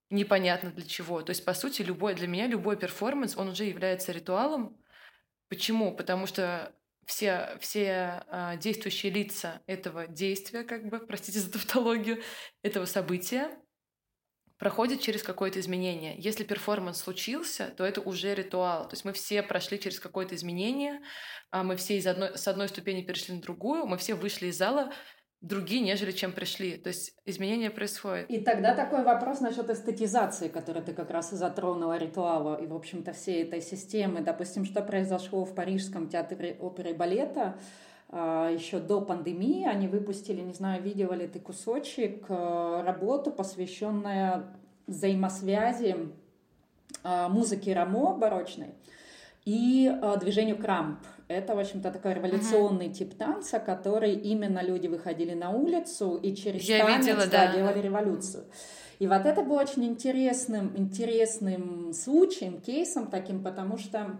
[0.10, 1.22] непонятно для чего.
[1.24, 4.78] То есть, по сути, любой, для меня любой перформанс, он уже является ритуалом.
[5.50, 5.93] Почему?
[5.93, 6.74] Потому что
[7.06, 12.22] все, все э, действующие лица этого действия, как бы, простите за тавтологию,
[12.62, 13.50] этого события,
[14.58, 16.16] проходят через какое-то изменение.
[16.18, 18.88] Если перформанс случился, то это уже ритуал.
[18.88, 21.02] То есть мы все прошли через какое-то изменение,
[21.52, 24.58] а мы все из одной, с одной ступени перешли на другую, мы все вышли из
[24.58, 24.94] зала
[25.43, 26.77] другие, нежели чем пришли.
[26.77, 28.29] То есть изменения происходят.
[28.29, 32.73] И тогда такой вопрос насчет эстетизации, который ты как раз и затронула ритуала и, в
[32.73, 34.21] общем-то, всей этой системы.
[34.21, 37.60] Допустим, что произошло в Парижском театре оперы и балета,
[38.10, 44.45] а, еще до пандемии они выпустили, не знаю, видела ли ты кусочек, э, работу, посвященную
[44.88, 45.95] взаимосвязи
[47.03, 48.75] а, музыки Рамо барочной
[49.45, 50.99] и э, движению крамп.
[51.34, 52.93] Это, в общем-то, такой революционный uh-huh.
[52.93, 57.56] тип танца, который именно люди выходили на улицу и через Я танец видела, да, да.
[57.56, 58.46] делали революцию.
[59.00, 64.17] И вот это было очень интересным, интересным случаем, кейсом таким, потому что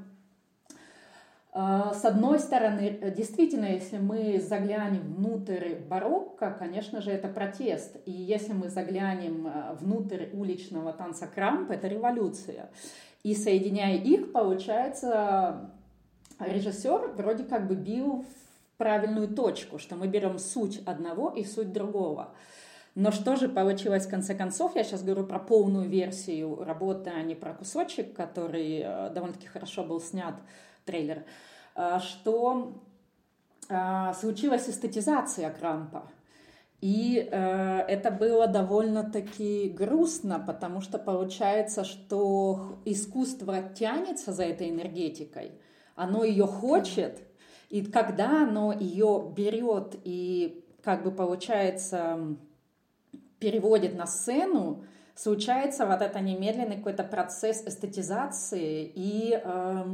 [1.54, 7.98] э, с одной стороны, действительно, если мы заглянем внутрь барокко, конечно же, это протест.
[8.06, 12.70] И если мы заглянем э, внутрь уличного танца крамп, это революция.
[13.24, 15.70] И соединяя их, получается,
[16.48, 21.72] режиссер вроде как бы бил в правильную точку, что мы берем суть одного и суть
[21.72, 22.34] другого.
[22.96, 24.76] Но что же получилось в конце концов?
[24.76, 29.84] Я сейчас говорю про полную версию работы, а не про кусочек, который э, довольно-таки хорошо
[29.84, 30.36] был снят,
[30.86, 31.24] трейлер.
[31.76, 32.74] Э, что
[33.68, 36.04] э, случилась эстетизация Крампа.
[36.82, 45.54] И э, это было довольно-таки грустно, потому что получается, что искусство тянется за этой энергетикой,
[45.96, 47.22] оно ее хочет,
[47.70, 52.36] и когда оно ее берет и как бы получается
[53.40, 54.84] переводит на сцену,
[55.16, 59.86] случается вот это немедленный какой-то процесс эстетизации и э,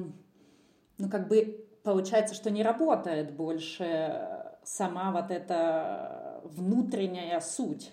[0.98, 7.92] ну как бы получается, что не работает больше сама вот эта внутренняя суть.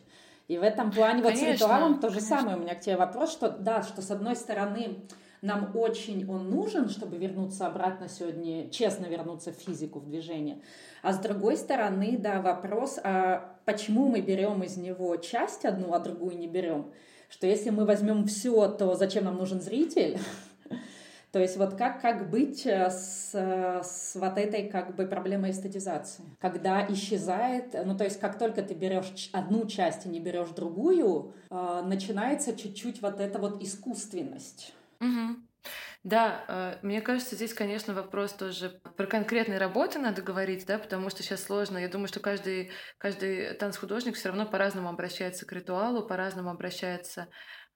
[0.49, 2.37] И в этом плане конечно, вот с ритуалом то же конечно.
[2.39, 2.57] самое.
[2.57, 4.99] У меня к тебе вопрос, что да, что с одной стороны
[5.47, 10.61] нам очень он нужен, чтобы вернуться обратно сегодня, честно вернуться в физику, в движение.
[11.03, 16.01] А с другой стороны, да, вопрос, а почему мы берем из него часть одну, а
[16.01, 16.91] другую не берем?
[17.29, 20.19] Что если мы возьмем все, то зачем нам нужен зритель?
[21.33, 26.25] То есть вот как, как быть э, с, с вот этой как бы проблемой эстетизации?
[26.41, 31.35] Когда исчезает, ну то есть как только ты берешь одну часть и не берешь другую,
[31.51, 34.73] э, начинается чуть-чуть вот эта вот искусственность.
[35.01, 35.47] Угу.
[36.05, 41.11] Да, э, мне кажется, здесь, конечно, вопрос тоже про конкретные работы надо говорить, да, потому
[41.11, 41.79] что сейчас сложно.
[41.79, 47.29] Я думаю, что каждый, каждый танцхудожник все равно по-разному обращается к ритуалу, по-разному обращается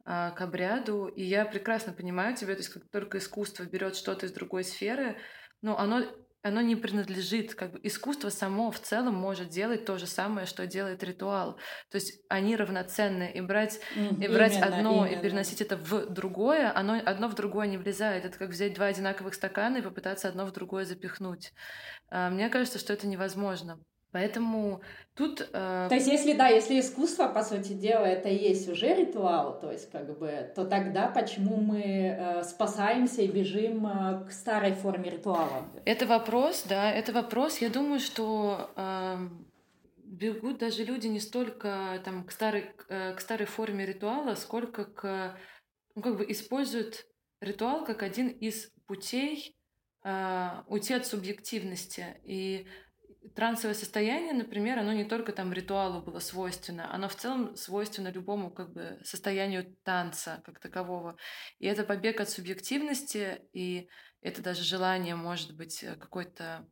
[0.04, 1.06] а, к обряду.
[1.06, 5.18] И я прекрасно понимаю тебя, то есть как только искусство берет что-то из другой сферы,
[5.60, 6.04] ну, оно
[6.42, 10.66] оно не принадлежит, как бы искусство само в целом может делать то же самое, что
[10.66, 11.56] делает ритуал.
[11.90, 15.18] То есть они равноценны, и брать, mm, и брать именно, одно именно.
[15.18, 18.24] и переносить это в другое, оно одно в другое не влезает.
[18.24, 21.52] Это как взять два одинаковых стакана и попытаться одно в другое запихнуть.
[22.10, 23.78] А, мне кажется, что это невозможно.
[24.12, 24.80] Поэтому
[25.14, 25.40] тут...
[25.52, 25.86] Э...
[25.88, 29.70] То есть, если, да, если искусство, по сути дела, это и есть уже ритуал, то
[29.70, 35.10] есть, как бы, то тогда почему мы э, спасаемся и бежим э, к старой форме
[35.10, 35.64] ритуала?
[35.84, 37.58] Это вопрос, да, это вопрос.
[37.58, 39.16] Я думаю, что э,
[40.04, 45.36] бегут даже люди не столько там, к, старой, э, к старой форме ритуала, сколько к...
[45.94, 47.06] Ну, как бы используют
[47.40, 49.56] ритуал как один из путей
[50.04, 52.66] э, уйти от субъективности и
[53.34, 58.50] трансовое состояние, например, оно не только там ритуалу было свойственно, оно в целом свойственно любому
[58.50, 61.16] как бы состоянию танца как такового.
[61.58, 63.88] И это побег от субъективности, и
[64.20, 66.66] это даже желание, может быть, э, какой-то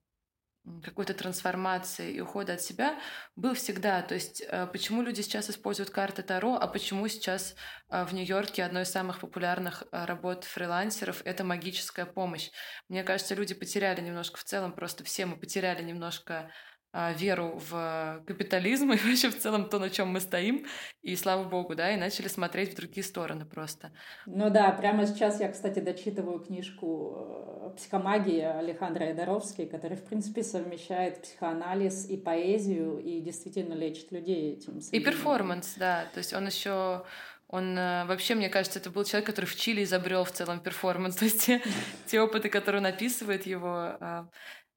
[0.83, 2.99] какой-то трансформации и ухода от себя
[3.37, 4.03] был всегда.
[4.03, 7.55] То есть э, почему люди сейчас используют карты Таро, а почему сейчас
[7.91, 12.51] э, в Нью-Йорке одной из самых популярных э, работ фрилансеров— это магическая помощь.
[12.89, 16.51] Мне кажется, люди потеряли немножко в целом, просто все мы потеряли немножко
[16.93, 20.67] веру в капитализм и вообще в целом то, на чем мы стоим,
[21.03, 23.93] и слава богу, да, и начали смотреть в другие стороны просто.
[24.27, 30.43] Ну да, прямо сейчас я, кстати, дочитываю книжку э, «Психомагия» Алехандро Ходоровски, который, в принципе,
[30.43, 34.79] совмещает психоанализ и поэзию, и действительно лечит людей этим.
[34.93, 37.05] И перформанс, да, то есть он еще
[37.51, 41.17] он э, вообще, мне кажется, это был человек, который в Чили изобрел в целом перформанс.
[41.19, 41.63] То есть те,
[42.07, 44.29] те опыты, которые он описывает его, а,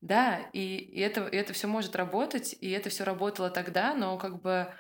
[0.01, 4.17] да, и, и это, и это все может работать, и это все работало тогда, но
[4.17, 4.73] как бы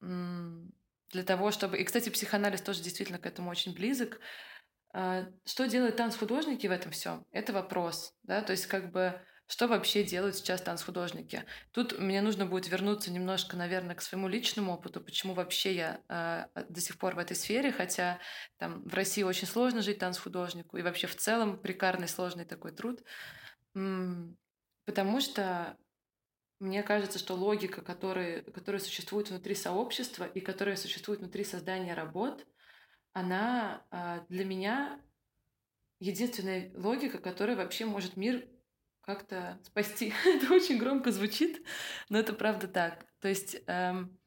[0.00, 1.78] для того, чтобы...
[1.78, 4.18] И, кстати, психоанализ тоже действительно к этому очень близок.
[4.94, 7.24] А, что делают танц-художники в этом все?
[7.30, 11.44] Это вопрос, да, то есть как бы что вообще делают сейчас танц-художники?
[11.72, 16.64] Тут мне нужно будет вернуться немножко, наверное, к своему личному опыту, почему вообще я э,
[16.70, 18.18] до сих пор в этой сфере, хотя
[18.56, 23.02] там в России очень сложно жить танц-художнику, и вообще в целом прикарный, сложный такой труд.
[23.74, 25.76] Потому что
[26.58, 32.46] мне кажется, что логика, которая, которая существует внутри сообщества и которая существует внутри создания работ,
[33.12, 35.00] она а, для меня
[35.98, 38.48] единственная логика, которая вообще может мир
[39.02, 40.12] как-то спасти.
[40.24, 41.66] это очень громко звучит,
[42.08, 43.06] но это правда так.
[43.20, 44.18] То есть, эм,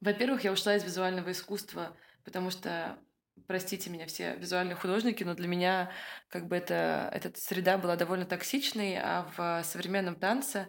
[0.00, 2.98] во-первых, я ушла из визуального искусства, потому что
[3.46, 5.92] простите меня все визуальные художники, но для меня
[6.28, 10.68] как бы это, эта среда была довольно токсичной, а в современном танце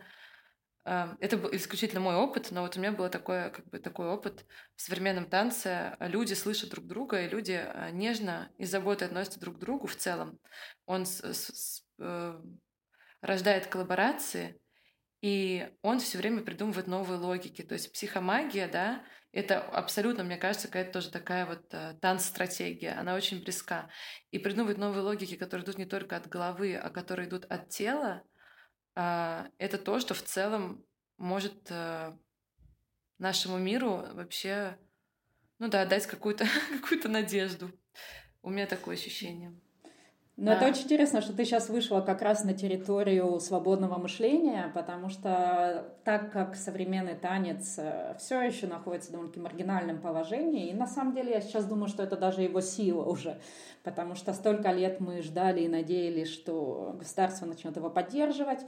[0.86, 4.08] э, это был исключительно мой опыт, но вот у меня был такой, как бы, такой
[4.08, 5.96] опыт в современном танце.
[6.00, 9.96] Люди слышат друг друга, и люди э, нежно и заботой относятся друг к другу в
[9.96, 10.40] целом.
[10.86, 12.42] Он с, с, э,
[13.22, 14.60] рождает коллаборации,
[15.22, 17.64] и он все время придумывает новые логики.
[17.64, 22.92] То есть психомагия, да, это абсолютно, мне кажется, какая-то тоже такая вот э, танц-стратегия.
[22.92, 23.90] Она очень близка.
[24.32, 28.24] И придумывать новые логики, которые идут не только от головы, а которые идут от тела,
[28.96, 30.86] э, это то, что в целом
[31.18, 32.16] может э,
[33.18, 34.78] нашему миру вообще,
[35.60, 36.46] ну да, дать какую-то
[36.82, 37.72] какую надежду.
[38.42, 39.60] У меня такое ощущение.
[40.38, 40.58] Но да.
[40.58, 45.92] это очень интересно, что ты сейчас вышла как раз на территорию свободного мышления, потому что
[46.04, 51.16] так как современный танец э, все еще находится в довольно-таки маргинальном положении, и на самом
[51.16, 53.40] деле я сейчас думаю, что это даже его сила уже,
[53.84, 58.60] потому что столько лет мы ждали и надеялись, что государство начнет его поддерживать,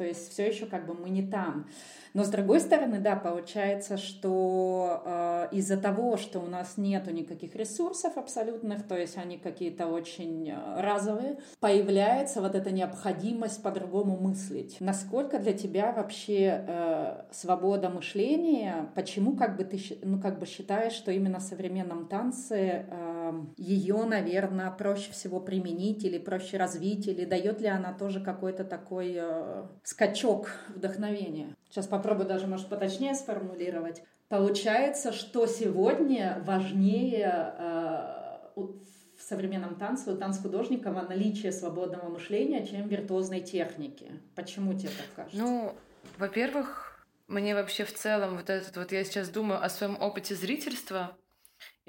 [0.00, 1.66] то есть все еще как бы мы не там.
[2.14, 7.54] Но с другой стороны, да, получается, что э, из-за того, что у нас нету никаких
[7.54, 14.78] ресурсов абсолютных, то есть они какие-то очень э, разовые, появляется вот эта необходимость по-другому мыслить.
[14.80, 18.90] Насколько для тебя вообще э, свобода мышления?
[18.94, 23.09] Почему как бы ты ну как бы считаешь, что именно в современном танце э,
[23.56, 29.14] ее, наверное, проще всего применить или проще развить, или дает ли она тоже какой-то такой
[29.16, 31.56] э, скачок вдохновения?
[31.68, 34.02] Сейчас попробую даже, может, поточнее сформулировать.
[34.28, 38.20] Получается, что сегодня важнее э,
[38.56, 44.12] в современном танце у танцхудожников наличие свободного мышления, чем виртуозной техники.
[44.34, 45.38] Почему тебе так кажется?
[45.38, 45.74] Ну,
[46.18, 51.16] во-первых, мне вообще в целом вот этот вот, я сейчас думаю о своем опыте зрительства,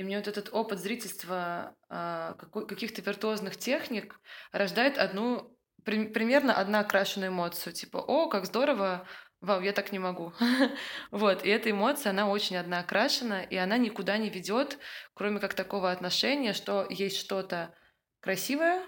[0.01, 2.33] и мне вот этот опыт зрительства э,
[2.67, 4.19] каких-то виртуозных техник
[4.51, 9.07] рождает одну примерно одна окрашенная эмоцию, типа, о, как здорово,
[9.41, 10.33] вау, я так не могу.
[11.11, 14.79] вот, и эта эмоция, она очень одноокрашена, и она никуда не ведет,
[15.13, 17.73] кроме как такого отношения, что есть что-то
[18.21, 18.83] красивое,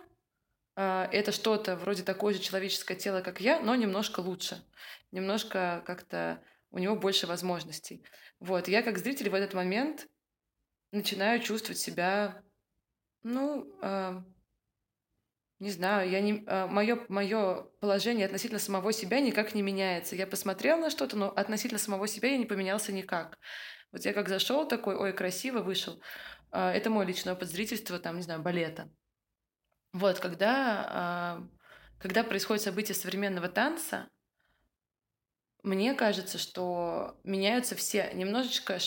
[0.76, 4.64] а, это что-то вроде такое же человеческое тело, как я, но немножко лучше,
[5.12, 8.04] немножко как-то у него больше возможностей.
[8.40, 10.08] Вот, я как зритель в этот момент
[10.94, 12.42] начинаю чувствовать себя,
[13.24, 14.24] ну, а,
[15.60, 16.34] не знаю, я не,
[16.68, 20.16] мое, а, мое положение относительно самого себя никак не меняется.
[20.16, 23.40] Я посмотрел на что-то, но относительно самого себя я не поменялся никак.
[23.92, 26.02] Вот я как зашел такой, ой, красиво, вышел.
[26.52, 28.90] А, это мой личный опыт зрительства, там, не знаю, балета.
[29.94, 31.48] Вот, когда, а,
[32.00, 34.10] когда происходит событие современного танца,
[35.64, 38.80] мне кажется, что меняются все, немножечко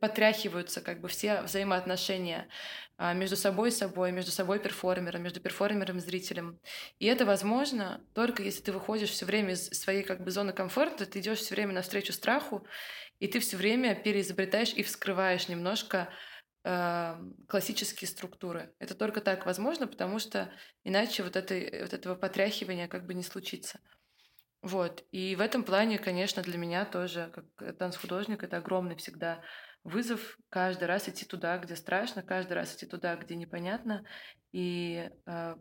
[0.00, 2.48] потряхиваются как бы все взаимоотношения
[2.96, 6.60] а, между собой и собой, между собой перформером, между перформером и зрителем.
[7.00, 11.04] И это возможно только если ты выходишь все время из своей как бы зоны комфорта,
[11.04, 12.64] ты идешь все время навстречу страху,
[13.18, 16.10] и ты все время переизобретаешь и вскрываешь немножко
[16.62, 17.16] э,
[17.48, 18.72] классические структуры.
[18.78, 20.52] Это только так возможно, потому что
[20.84, 23.80] иначе вот, этой, вот этого потряхивания как бы не случится.
[24.64, 25.04] Вот.
[25.12, 29.42] И в этом плане, конечно, для меня тоже, как танцхудожник, это огромный всегда
[29.82, 34.06] вызов каждый раз идти туда, где страшно, каждый раз идти туда, где непонятно,
[34.52, 35.56] и э,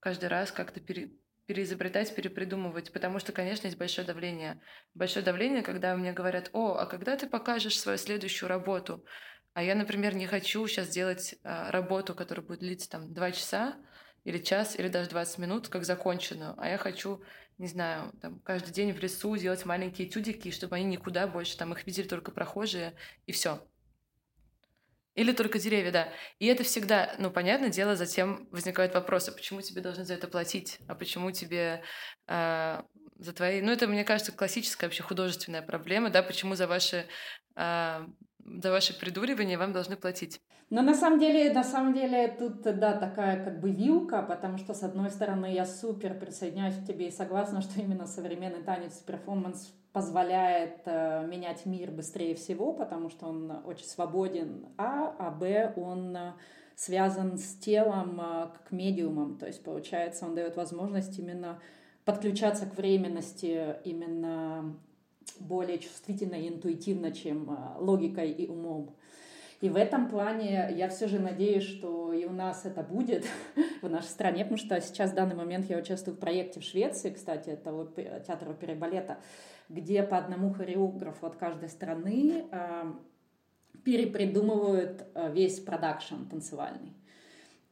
[0.00, 1.12] каждый раз как-то пере,
[1.44, 4.62] переизобретать, перепридумывать, потому что, конечно, есть большое давление.
[4.94, 9.04] Большое давление, когда мне говорят, о, а когда ты покажешь свою следующую работу?
[9.52, 13.76] А я, например, не хочу сейчас делать а, работу, которая будет длиться там два часа,
[14.26, 16.54] или час, или даже 20 минут, как законченную.
[16.58, 17.22] А я хочу,
[17.58, 21.72] не знаю, там, каждый день в лесу делать маленькие тюдики, чтобы они никуда больше, там
[21.72, 22.94] их видели только прохожие,
[23.26, 23.66] и все.
[25.14, 26.08] Или только деревья, да.
[26.38, 30.78] И это всегда, ну, понятное дело, затем возникают вопросы, почему тебе должны за это платить,
[30.88, 31.82] а почему тебе
[32.26, 32.82] э,
[33.16, 33.62] за твои...
[33.62, 37.06] Ну, это, мне кажется, классическая вообще художественная проблема, да, почему за ваши,
[37.56, 38.06] э,
[38.62, 40.40] за ваши придуривания вам должны платить.
[40.68, 44.74] Но на самом деле, на самом деле тут, да, такая как бы вилка, потому что,
[44.74, 49.72] с одной стороны, я супер присоединяюсь к тебе и согласна, что именно современный танец, перформанс
[49.92, 56.14] позволяет э, менять мир быстрее всего, потому что он очень свободен, а, а б, он
[56.14, 56.32] э,
[56.74, 61.62] связан с телом э, как медиумом, то есть, получается, он дает возможность именно
[62.04, 64.76] подключаться к временности именно
[65.40, 68.94] более чувствительно и интуитивно, чем логикой и умом.
[69.60, 73.24] И в этом плане я все же надеюсь, что и у нас это будет
[73.82, 77.10] в нашей стране, потому что сейчас в данный момент я участвую в проекте в Швеции,
[77.10, 77.88] кстати, это
[78.26, 79.18] театр оперы и балета,
[79.68, 82.92] где по одному хореографу от каждой страны э,
[83.82, 86.92] перепридумывают э, весь продакшн танцевальный.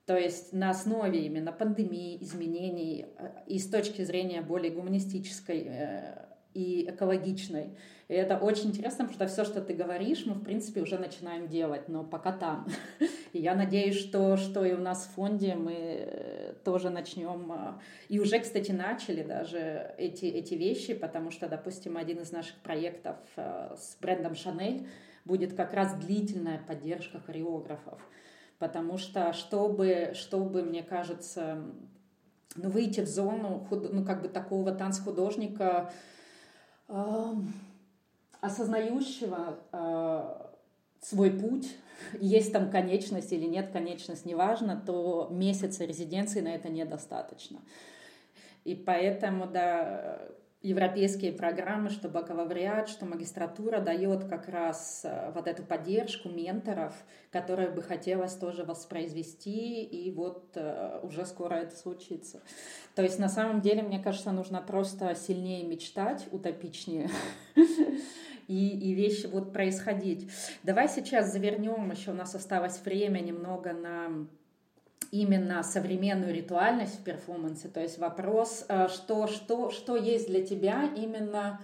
[0.06, 5.70] То есть на основе именно пандемии, изменений э, и с точки зрения более гуманистической
[6.54, 7.76] и экологичной.
[8.08, 11.48] И это очень интересно, потому что все, что ты говоришь, мы, в принципе, уже начинаем
[11.48, 12.66] делать, но пока там.
[13.32, 17.80] И я надеюсь, что, что и у нас в фонде мы э, тоже начнем, а,
[18.08, 23.16] и уже, кстати, начали даже эти, эти вещи, потому что, допустим, один из наших проектов
[23.34, 24.86] э, с брендом Шанель
[25.24, 28.00] будет как раз длительная поддержка хореографов.
[28.58, 31.64] Потому что, чтобы, чтобы мне кажется,
[32.56, 35.92] ну, выйти в зону ну, как бы такого танцхудожника,
[38.40, 40.44] осознающего э,
[41.00, 41.76] свой путь,
[42.20, 47.60] есть там конечность или нет конечность, неважно, то месяца резиденции на это недостаточно.
[48.64, 50.20] И поэтому, да,
[50.64, 56.94] европейские программы, что бакалавриат, что магистратура дает как раз э, вот эту поддержку менторов,
[57.30, 62.40] которые бы хотелось тоже воспроизвести, и вот э, уже скоро это случится.
[62.94, 67.10] То есть на самом деле, мне кажется, нужно просто сильнее мечтать, утопичнее,
[68.48, 70.30] и, и вещи будут происходить.
[70.62, 74.26] Давай сейчас завернем, еще у нас осталось время немного на
[75.10, 77.68] именно современную ритуальность в перформансе.
[77.68, 81.60] То есть вопрос, э, что, что, что есть для тебя именно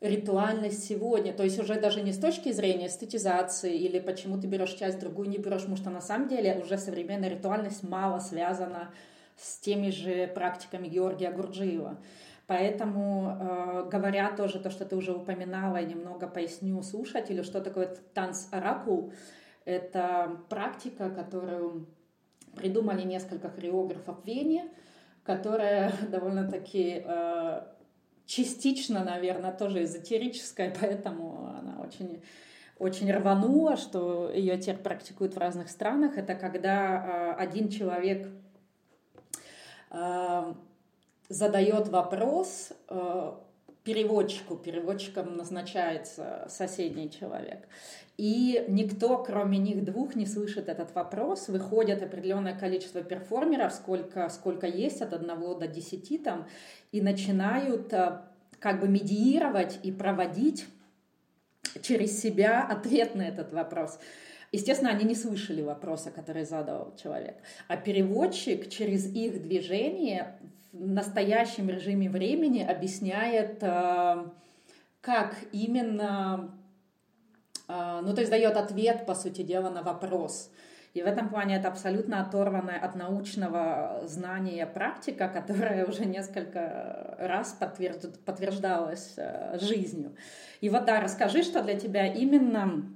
[0.00, 1.32] ритуальность сегодня.
[1.32, 5.28] То есть уже даже не с точки зрения эстетизации или почему ты берешь часть, другую
[5.28, 8.90] не берешь, потому что на самом деле уже современная ритуальность мало связана
[9.36, 11.98] с теми же практиками Георгия Гурджиева.
[12.46, 17.96] Поэтому, э, говоря тоже то, что ты уже упоминала, я немного поясню слушателю, что такое
[18.14, 19.12] танц-оракул.
[19.64, 21.86] Это практика, которую
[22.56, 24.68] придумали несколько хореографов в Вене,
[25.24, 27.62] которая довольно-таки э,
[28.26, 32.22] частично, наверное, тоже эзотерическая, поэтому она очень
[32.80, 36.16] очень рванула, что ее теперь практикуют в разных странах.
[36.16, 38.26] Это когда э, один человек
[39.90, 40.54] э,
[41.28, 43.32] задает вопрос э,
[43.84, 47.66] переводчику, переводчиком назначается соседний человек.
[48.16, 51.48] И никто, кроме них двух, не слышит этот вопрос.
[51.48, 56.46] Выходит определенное количество перформеров, сколько, сколько есть, от одного до десяти там,
[56.92, 58.20] и начинают э,
[58.58, 60.66] как бы медиировать и проводить
[61.80, 63.98] через себя ответ на этот вопрос.
[64.52, 67.36] Естественно, они не слышали вопроса, который задал человек.
[67.68, 70.38] А переводчик через их движение
[70.72, 74.24] в настоящем режиме времени объясняет, э,
[75.00, 76.50] как именно,
[77.68, 80.50] э, ну то есть дает ответ, по сути дела, на вопрос.
[80.94, 87.56] И в этом плане это абсолютно оторванная от научного знания практика, которая уже несколько раз
[88.24, 90.16] подтверждалась э, жизнью.
[90.60, 92.92] И вот да, расскажи, что для тебя именно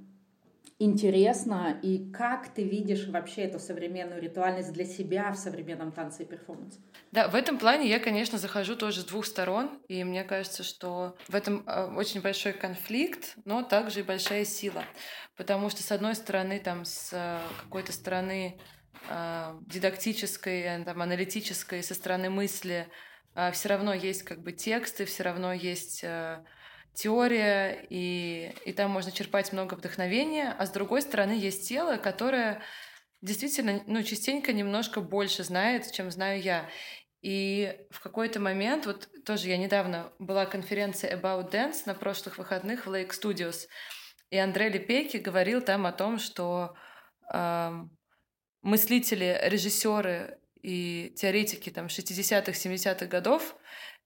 [0.85, 6.25] интересно и как ты видишь вообще эту современную ритуальность для себя в современном танце и
[6.25, 6.79] перформансе?
[7.11, 11.17] Да, в этом плане я, конечно, захожу тоже с двух сторон, и мне кажется, что
[11.27, 14.83] в этом э, очень большой конфликт, но также и большая сила,
[15.35, 18.59] потому что с одной стороны, там, с э, какой-то стороны
[19.09, 22.87] э, дидактической, там, аналитической, со стороны мысли,
[23.51, 26.05] все равно есть как бы тексты, все равно есть
[26.95, 32.61] теория, и, и там можно черпать много вдохновения, а с другой стороны есть тело, которое
[33.21, 36.69] действительно, ну, частенько немножко больше знает, чем знаю я.
[37.21, 42.85] И в какой-то момент, вот тоже я недавно была конференция About Dance на прошлых выходных
[42.85, 43.67] в Lake Studios,
[44.29, 46.75] и Андрей Лепейки говорил там о том, что
[47.33, 47.71] э,
[48.61, 53.55] мыслители, режиссеры и теоретики там 60-х, 70-х годов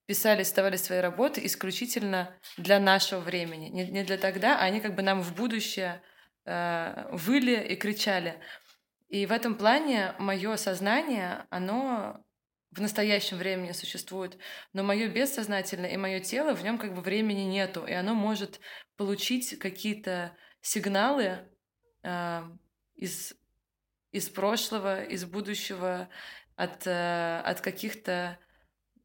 [0.09, 4.95] писали, создавали свои работы исключительно для нашего времени, не, не для тогда, а они как
[4.95, 6.01] бы нам в будущее
[6.45, 8.41] э, выли и кричали.
[9.07, 12.25] И в этом плане мое сознание, оно
[12.71, 14.39] в настоящем времени существует,
[14.73, 18.59] но мое бессознательное и мое тело в нем как бы времени нету, и оно может
[18.97, 21.37] получить какие-то сигналы
[22.01, 22.41] э,
[22.95, 23.35] из
[24.11, 26.09] из прошлого, из будущего,
[26.55, 28.39] от, э, от каких-то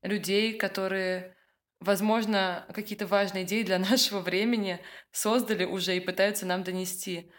[0.05, 1.35] людей, которые,
[1.81, 4.81] возможно, какие-то важные идеи для нашего времени
[5.11, 7.33] создали уже и пытаются нам донести.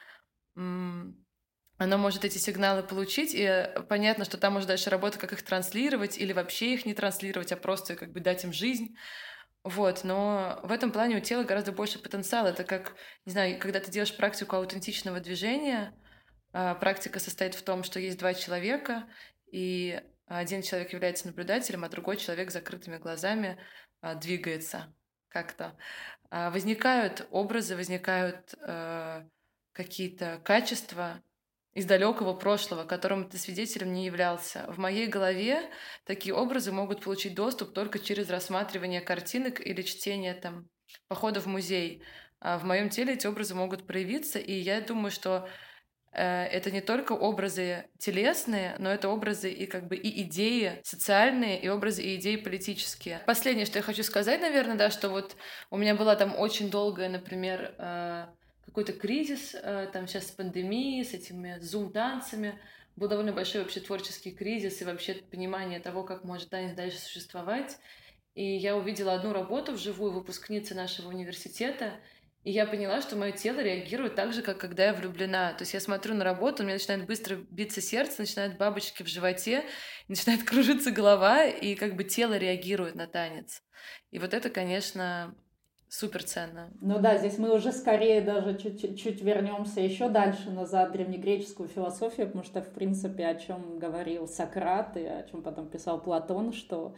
[1.78, 6.18] Оно может эти сигналы получить, и понятно, что там уже дальше работа, как их транслировать,
[6.18, 8.96] или вообще их не транслировать, а просто как бы дать им жизнь.
[9.64, 12.50] Вот, но в этом плане у тела гораздо больше потенциала.
[12.50, 12.96] Это как,
[13.26, 15.94] не знаю, когда ты делаешь практику аутентичного движения,
[16.54, 19.10] а, практика состоит в том, что есть два человека,
[19.52, 23.60] и один человек является наблюдателем, а другой человек с закрытыми глазами
[24.02, 24.94] а, двигается
[25.30, 25.78] как-то.
[26.30, 29.24] А, возникают образы, возникают э,
[29.74, 31.22] какие-то качества
[31.74, 34.66] из далекого прошлого, которым ты свидетелем не являлся.
[34.70, 35.70] В моей голове
[36.06, 40.70] такие образы могут получить доступ только через рассматривание картинок или чтение там
[41.08, 42.02] похода в музей.
[42.40, 45.50] А в моем теле эти образы могут проявиться, и я думаю, что
[46.16, 51.68] это не только образы телесные, но это образы и как бы и идеи социальные, и
[51.68, 53.22] образы и идеи политические.
[53.26, 55.36] Последнее, что я хочу сказать, наверное, да, что вот
[55.72, 58.28] у меня была там очень долгая, например, э,
[58.66, 62.60] какой-то кризис, э, там сейчас с пандемией, с этими зум-танцами,
[62.96, 67.78] был довольно большой вообще творческий кризис и вообще понимание того, как может танец дальше существовать.
[68.36, 71.94] И я увидела одну работу вживую выпускницы нашего университета,
[72.46, 75.54] и я поняла, что мое тело реагирует так же, как когда я влюблена.
[75.54, 79.08] То есть я смотрю на работу, у меня начинает быстро биться сердце, начинают бабочки в
[79.08, 79.64] животе,
[80.08, 83.64] начинает кружиться голова, и как бы тело реагирует на танец.
[84.12, 85.34] И вот это, конечно,
[85.90, 86.72] супер ценно.
[86.82, 92.44] Ну да, здесь мы уже скорее даже чуть-чуть вернемся еще дальше назад древнегреческую философию, потому
[92.44, 96.96] что, в принципе, о чем говорил Сократ и о чем потом писал Платон, что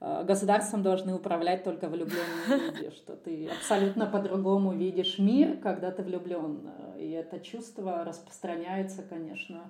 [0.00, 6.70] государством должны управлять только влюбленные люди, что ты абсолютно по-другому видишь мир, когда ты влюблен.
[6.98, 9.62] И это чувство распространяется, конечно.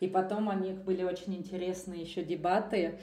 [0.00, 2.98] И потом у них были очень интересные еще дебаты,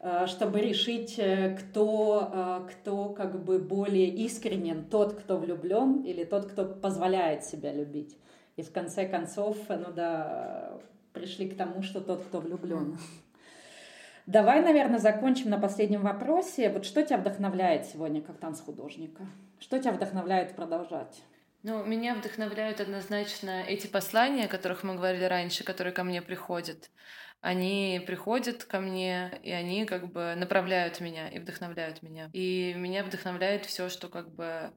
[0.00, 6.46] э, чтобы решить, э, кто, кто как бы более искренен, тот, кто влюблен, или тот,
[6.46, 8.18] кто позволяет себя любить.
[8.56, 10.80] И в конце концов, ну да,
[11.12, 12.98] пришли к тому, что тот, кто влюблен.
[14.28, 16.68] Давай, наверное, закончим на последнем вопросе.
[16.68, 19.26] Вот что тебя вдохновляет сегодня как танцхудожника?
[19.58, 21.22] Что тебя вдохновляет продолжать?
[21.62, 26.90] Ну, меня вдохновляют однозначно эти послания, о которых мы говорили раньше, которые ко мне приходят.
[27.40, 32.28] Они приходят ко мне, и они как бы направляют меня и вдохновляют меня.
[32.34, 34.74] И меня вдохновляет все, что как бы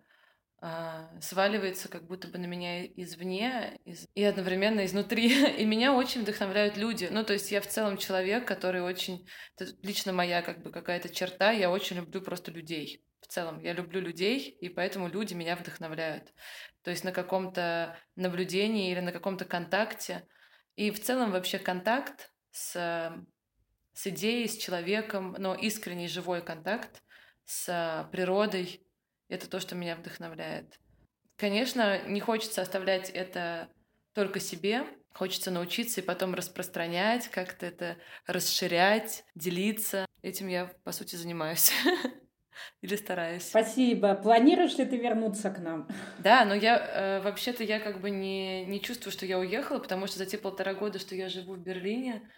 [1.22, 4.08] сваливается как будто бы на меня извне из...
[4.14, 5.56] и одновременно изнутри.
[5.58, 7.10] И меня очень вдохновляют люди.
[7.12, 9.28] Ну, то есть я в целом человек, который очень...
[9.58, 11.52] Это лично моя как бы какая-то черта.
[11.52, 13.04] Я очень люблю просто людей.
[13.22, 16.32] В целом, я люблю людей, и поэтому люди меня вдохновляют.
[16.84, 20.28] То есть на каком-то наблюдении или на каком-то контакте.
[20.76, 23.16] И в целом вообще контакт с,
[23.94, 27.02] с идеей, с человеком, но искренний живой контакт
[27.46, 28.86] с природой,
[29.32, 30.80] это то, что меня вдохновляет.
[31.38, 33.70] Конечно, не хочется оставлять это
[34.14, 34.84] только себе.
[35.14, 40.06] Хочется научиться и потом распространять, как-то это расширять, делиться.
[40.22, 41.72] Этим я, по сути, занимаюсь.
[42.82, 43.48] Или стараюсь.
[43.48, 44.16] Спасибо.
[44.16, 45.88] Планируешь ли ты вернуться к нам?
[46.20, 50.08] Да, но я э, вообще-то я как бы не, не чувствую, что я уехала, потому
[50.08, 52.30] что за те полтора года, что я живу в Берлине,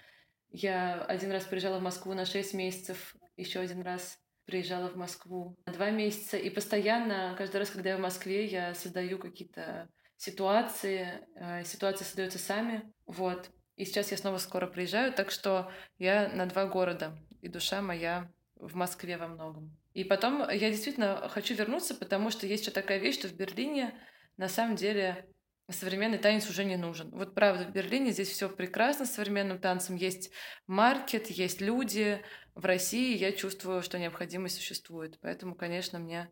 [0.49, 5.55] я один раз приезжала в Москву на шесть месяцев, еще один раз приезжала в Москву
[5.65, 11.63] два месяца, и постоянно, каждый раз, когда я в Москве, я создаю какие-то ситуации, э,
[11.63, 13.49] ситуации создаются сами, вот.
[13.75, 18.31] И сейчас я снова скоро приезжаю, так что я на два города, и душа моя
[18.55, 19.75] в Москве во многом.
[19.93, 23.93] И потом я действительно хочу вернуться, потому что есть еще такая вещь, что в Берлине
[24.37, 25.27] на самом деле
[25.69, 27.09] современный танец уже не нужен.
[27.11, 29.95] Вот правда, в Берлине здесь все прекрасно с современным танцем.
[29.95, 30.31] Есть
[30.67, 32.21] маркет, есть люди.
[32.55, 35.17] В России я чувствую, что необходимость существует.
[35.21, 36.29] Поэтому, конечно, мне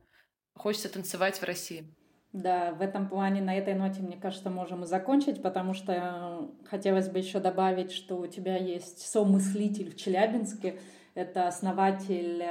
[0.55, 1.85] хочется танцевать в России.
[2.33, 7.09] Да, в этом плане, на этой ноте, мне кажется, можем и закончить, потому что хотелось
[7.09, 10.79] бы еще добавить, что у тебя есть сомыслитель в Челябинске,
[11.13, 12.41] Это основатель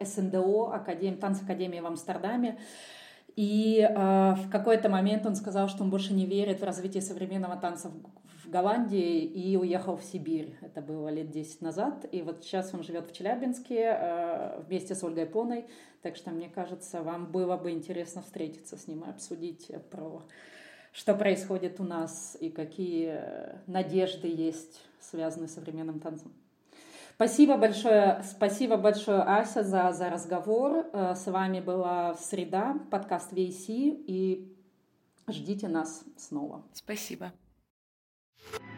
[0.00, 1.16] СНДО, Академ...
[1.16, 2.58] танцакадемии в Амстердаме.
[3.36, 7.56] И э, в какой-то момент он сказал, что он больше не верит в развитие современного
[7.56, 10.56] танца в, в Голландии и уехал в Сибирь.
[10.62, 12.06] Это было лет 10 назад.
[12.12, 15.66] И вот сейчас он живет в Челябинске э, вместе с Ольгой Поной.
[16.02, 20.22] Так что, мне кажется, вам было бы интересно встретиться с ним и обсудить про
[20.92, 23.20] что происходит у нас и какие
[23.66, 26.32] надежды есть, связанные с современным танцем.
[27.16, 30.86] Спасибо большое, спасибо большое, Ася, за, за разговор.
[30.92, 34.54] Э, с вами была «Среда», подкаст VC, и
[35.26, 36.62] ждите нас снова.
[36.74, 37.32] Спасибо.
[38.52, 38.75] you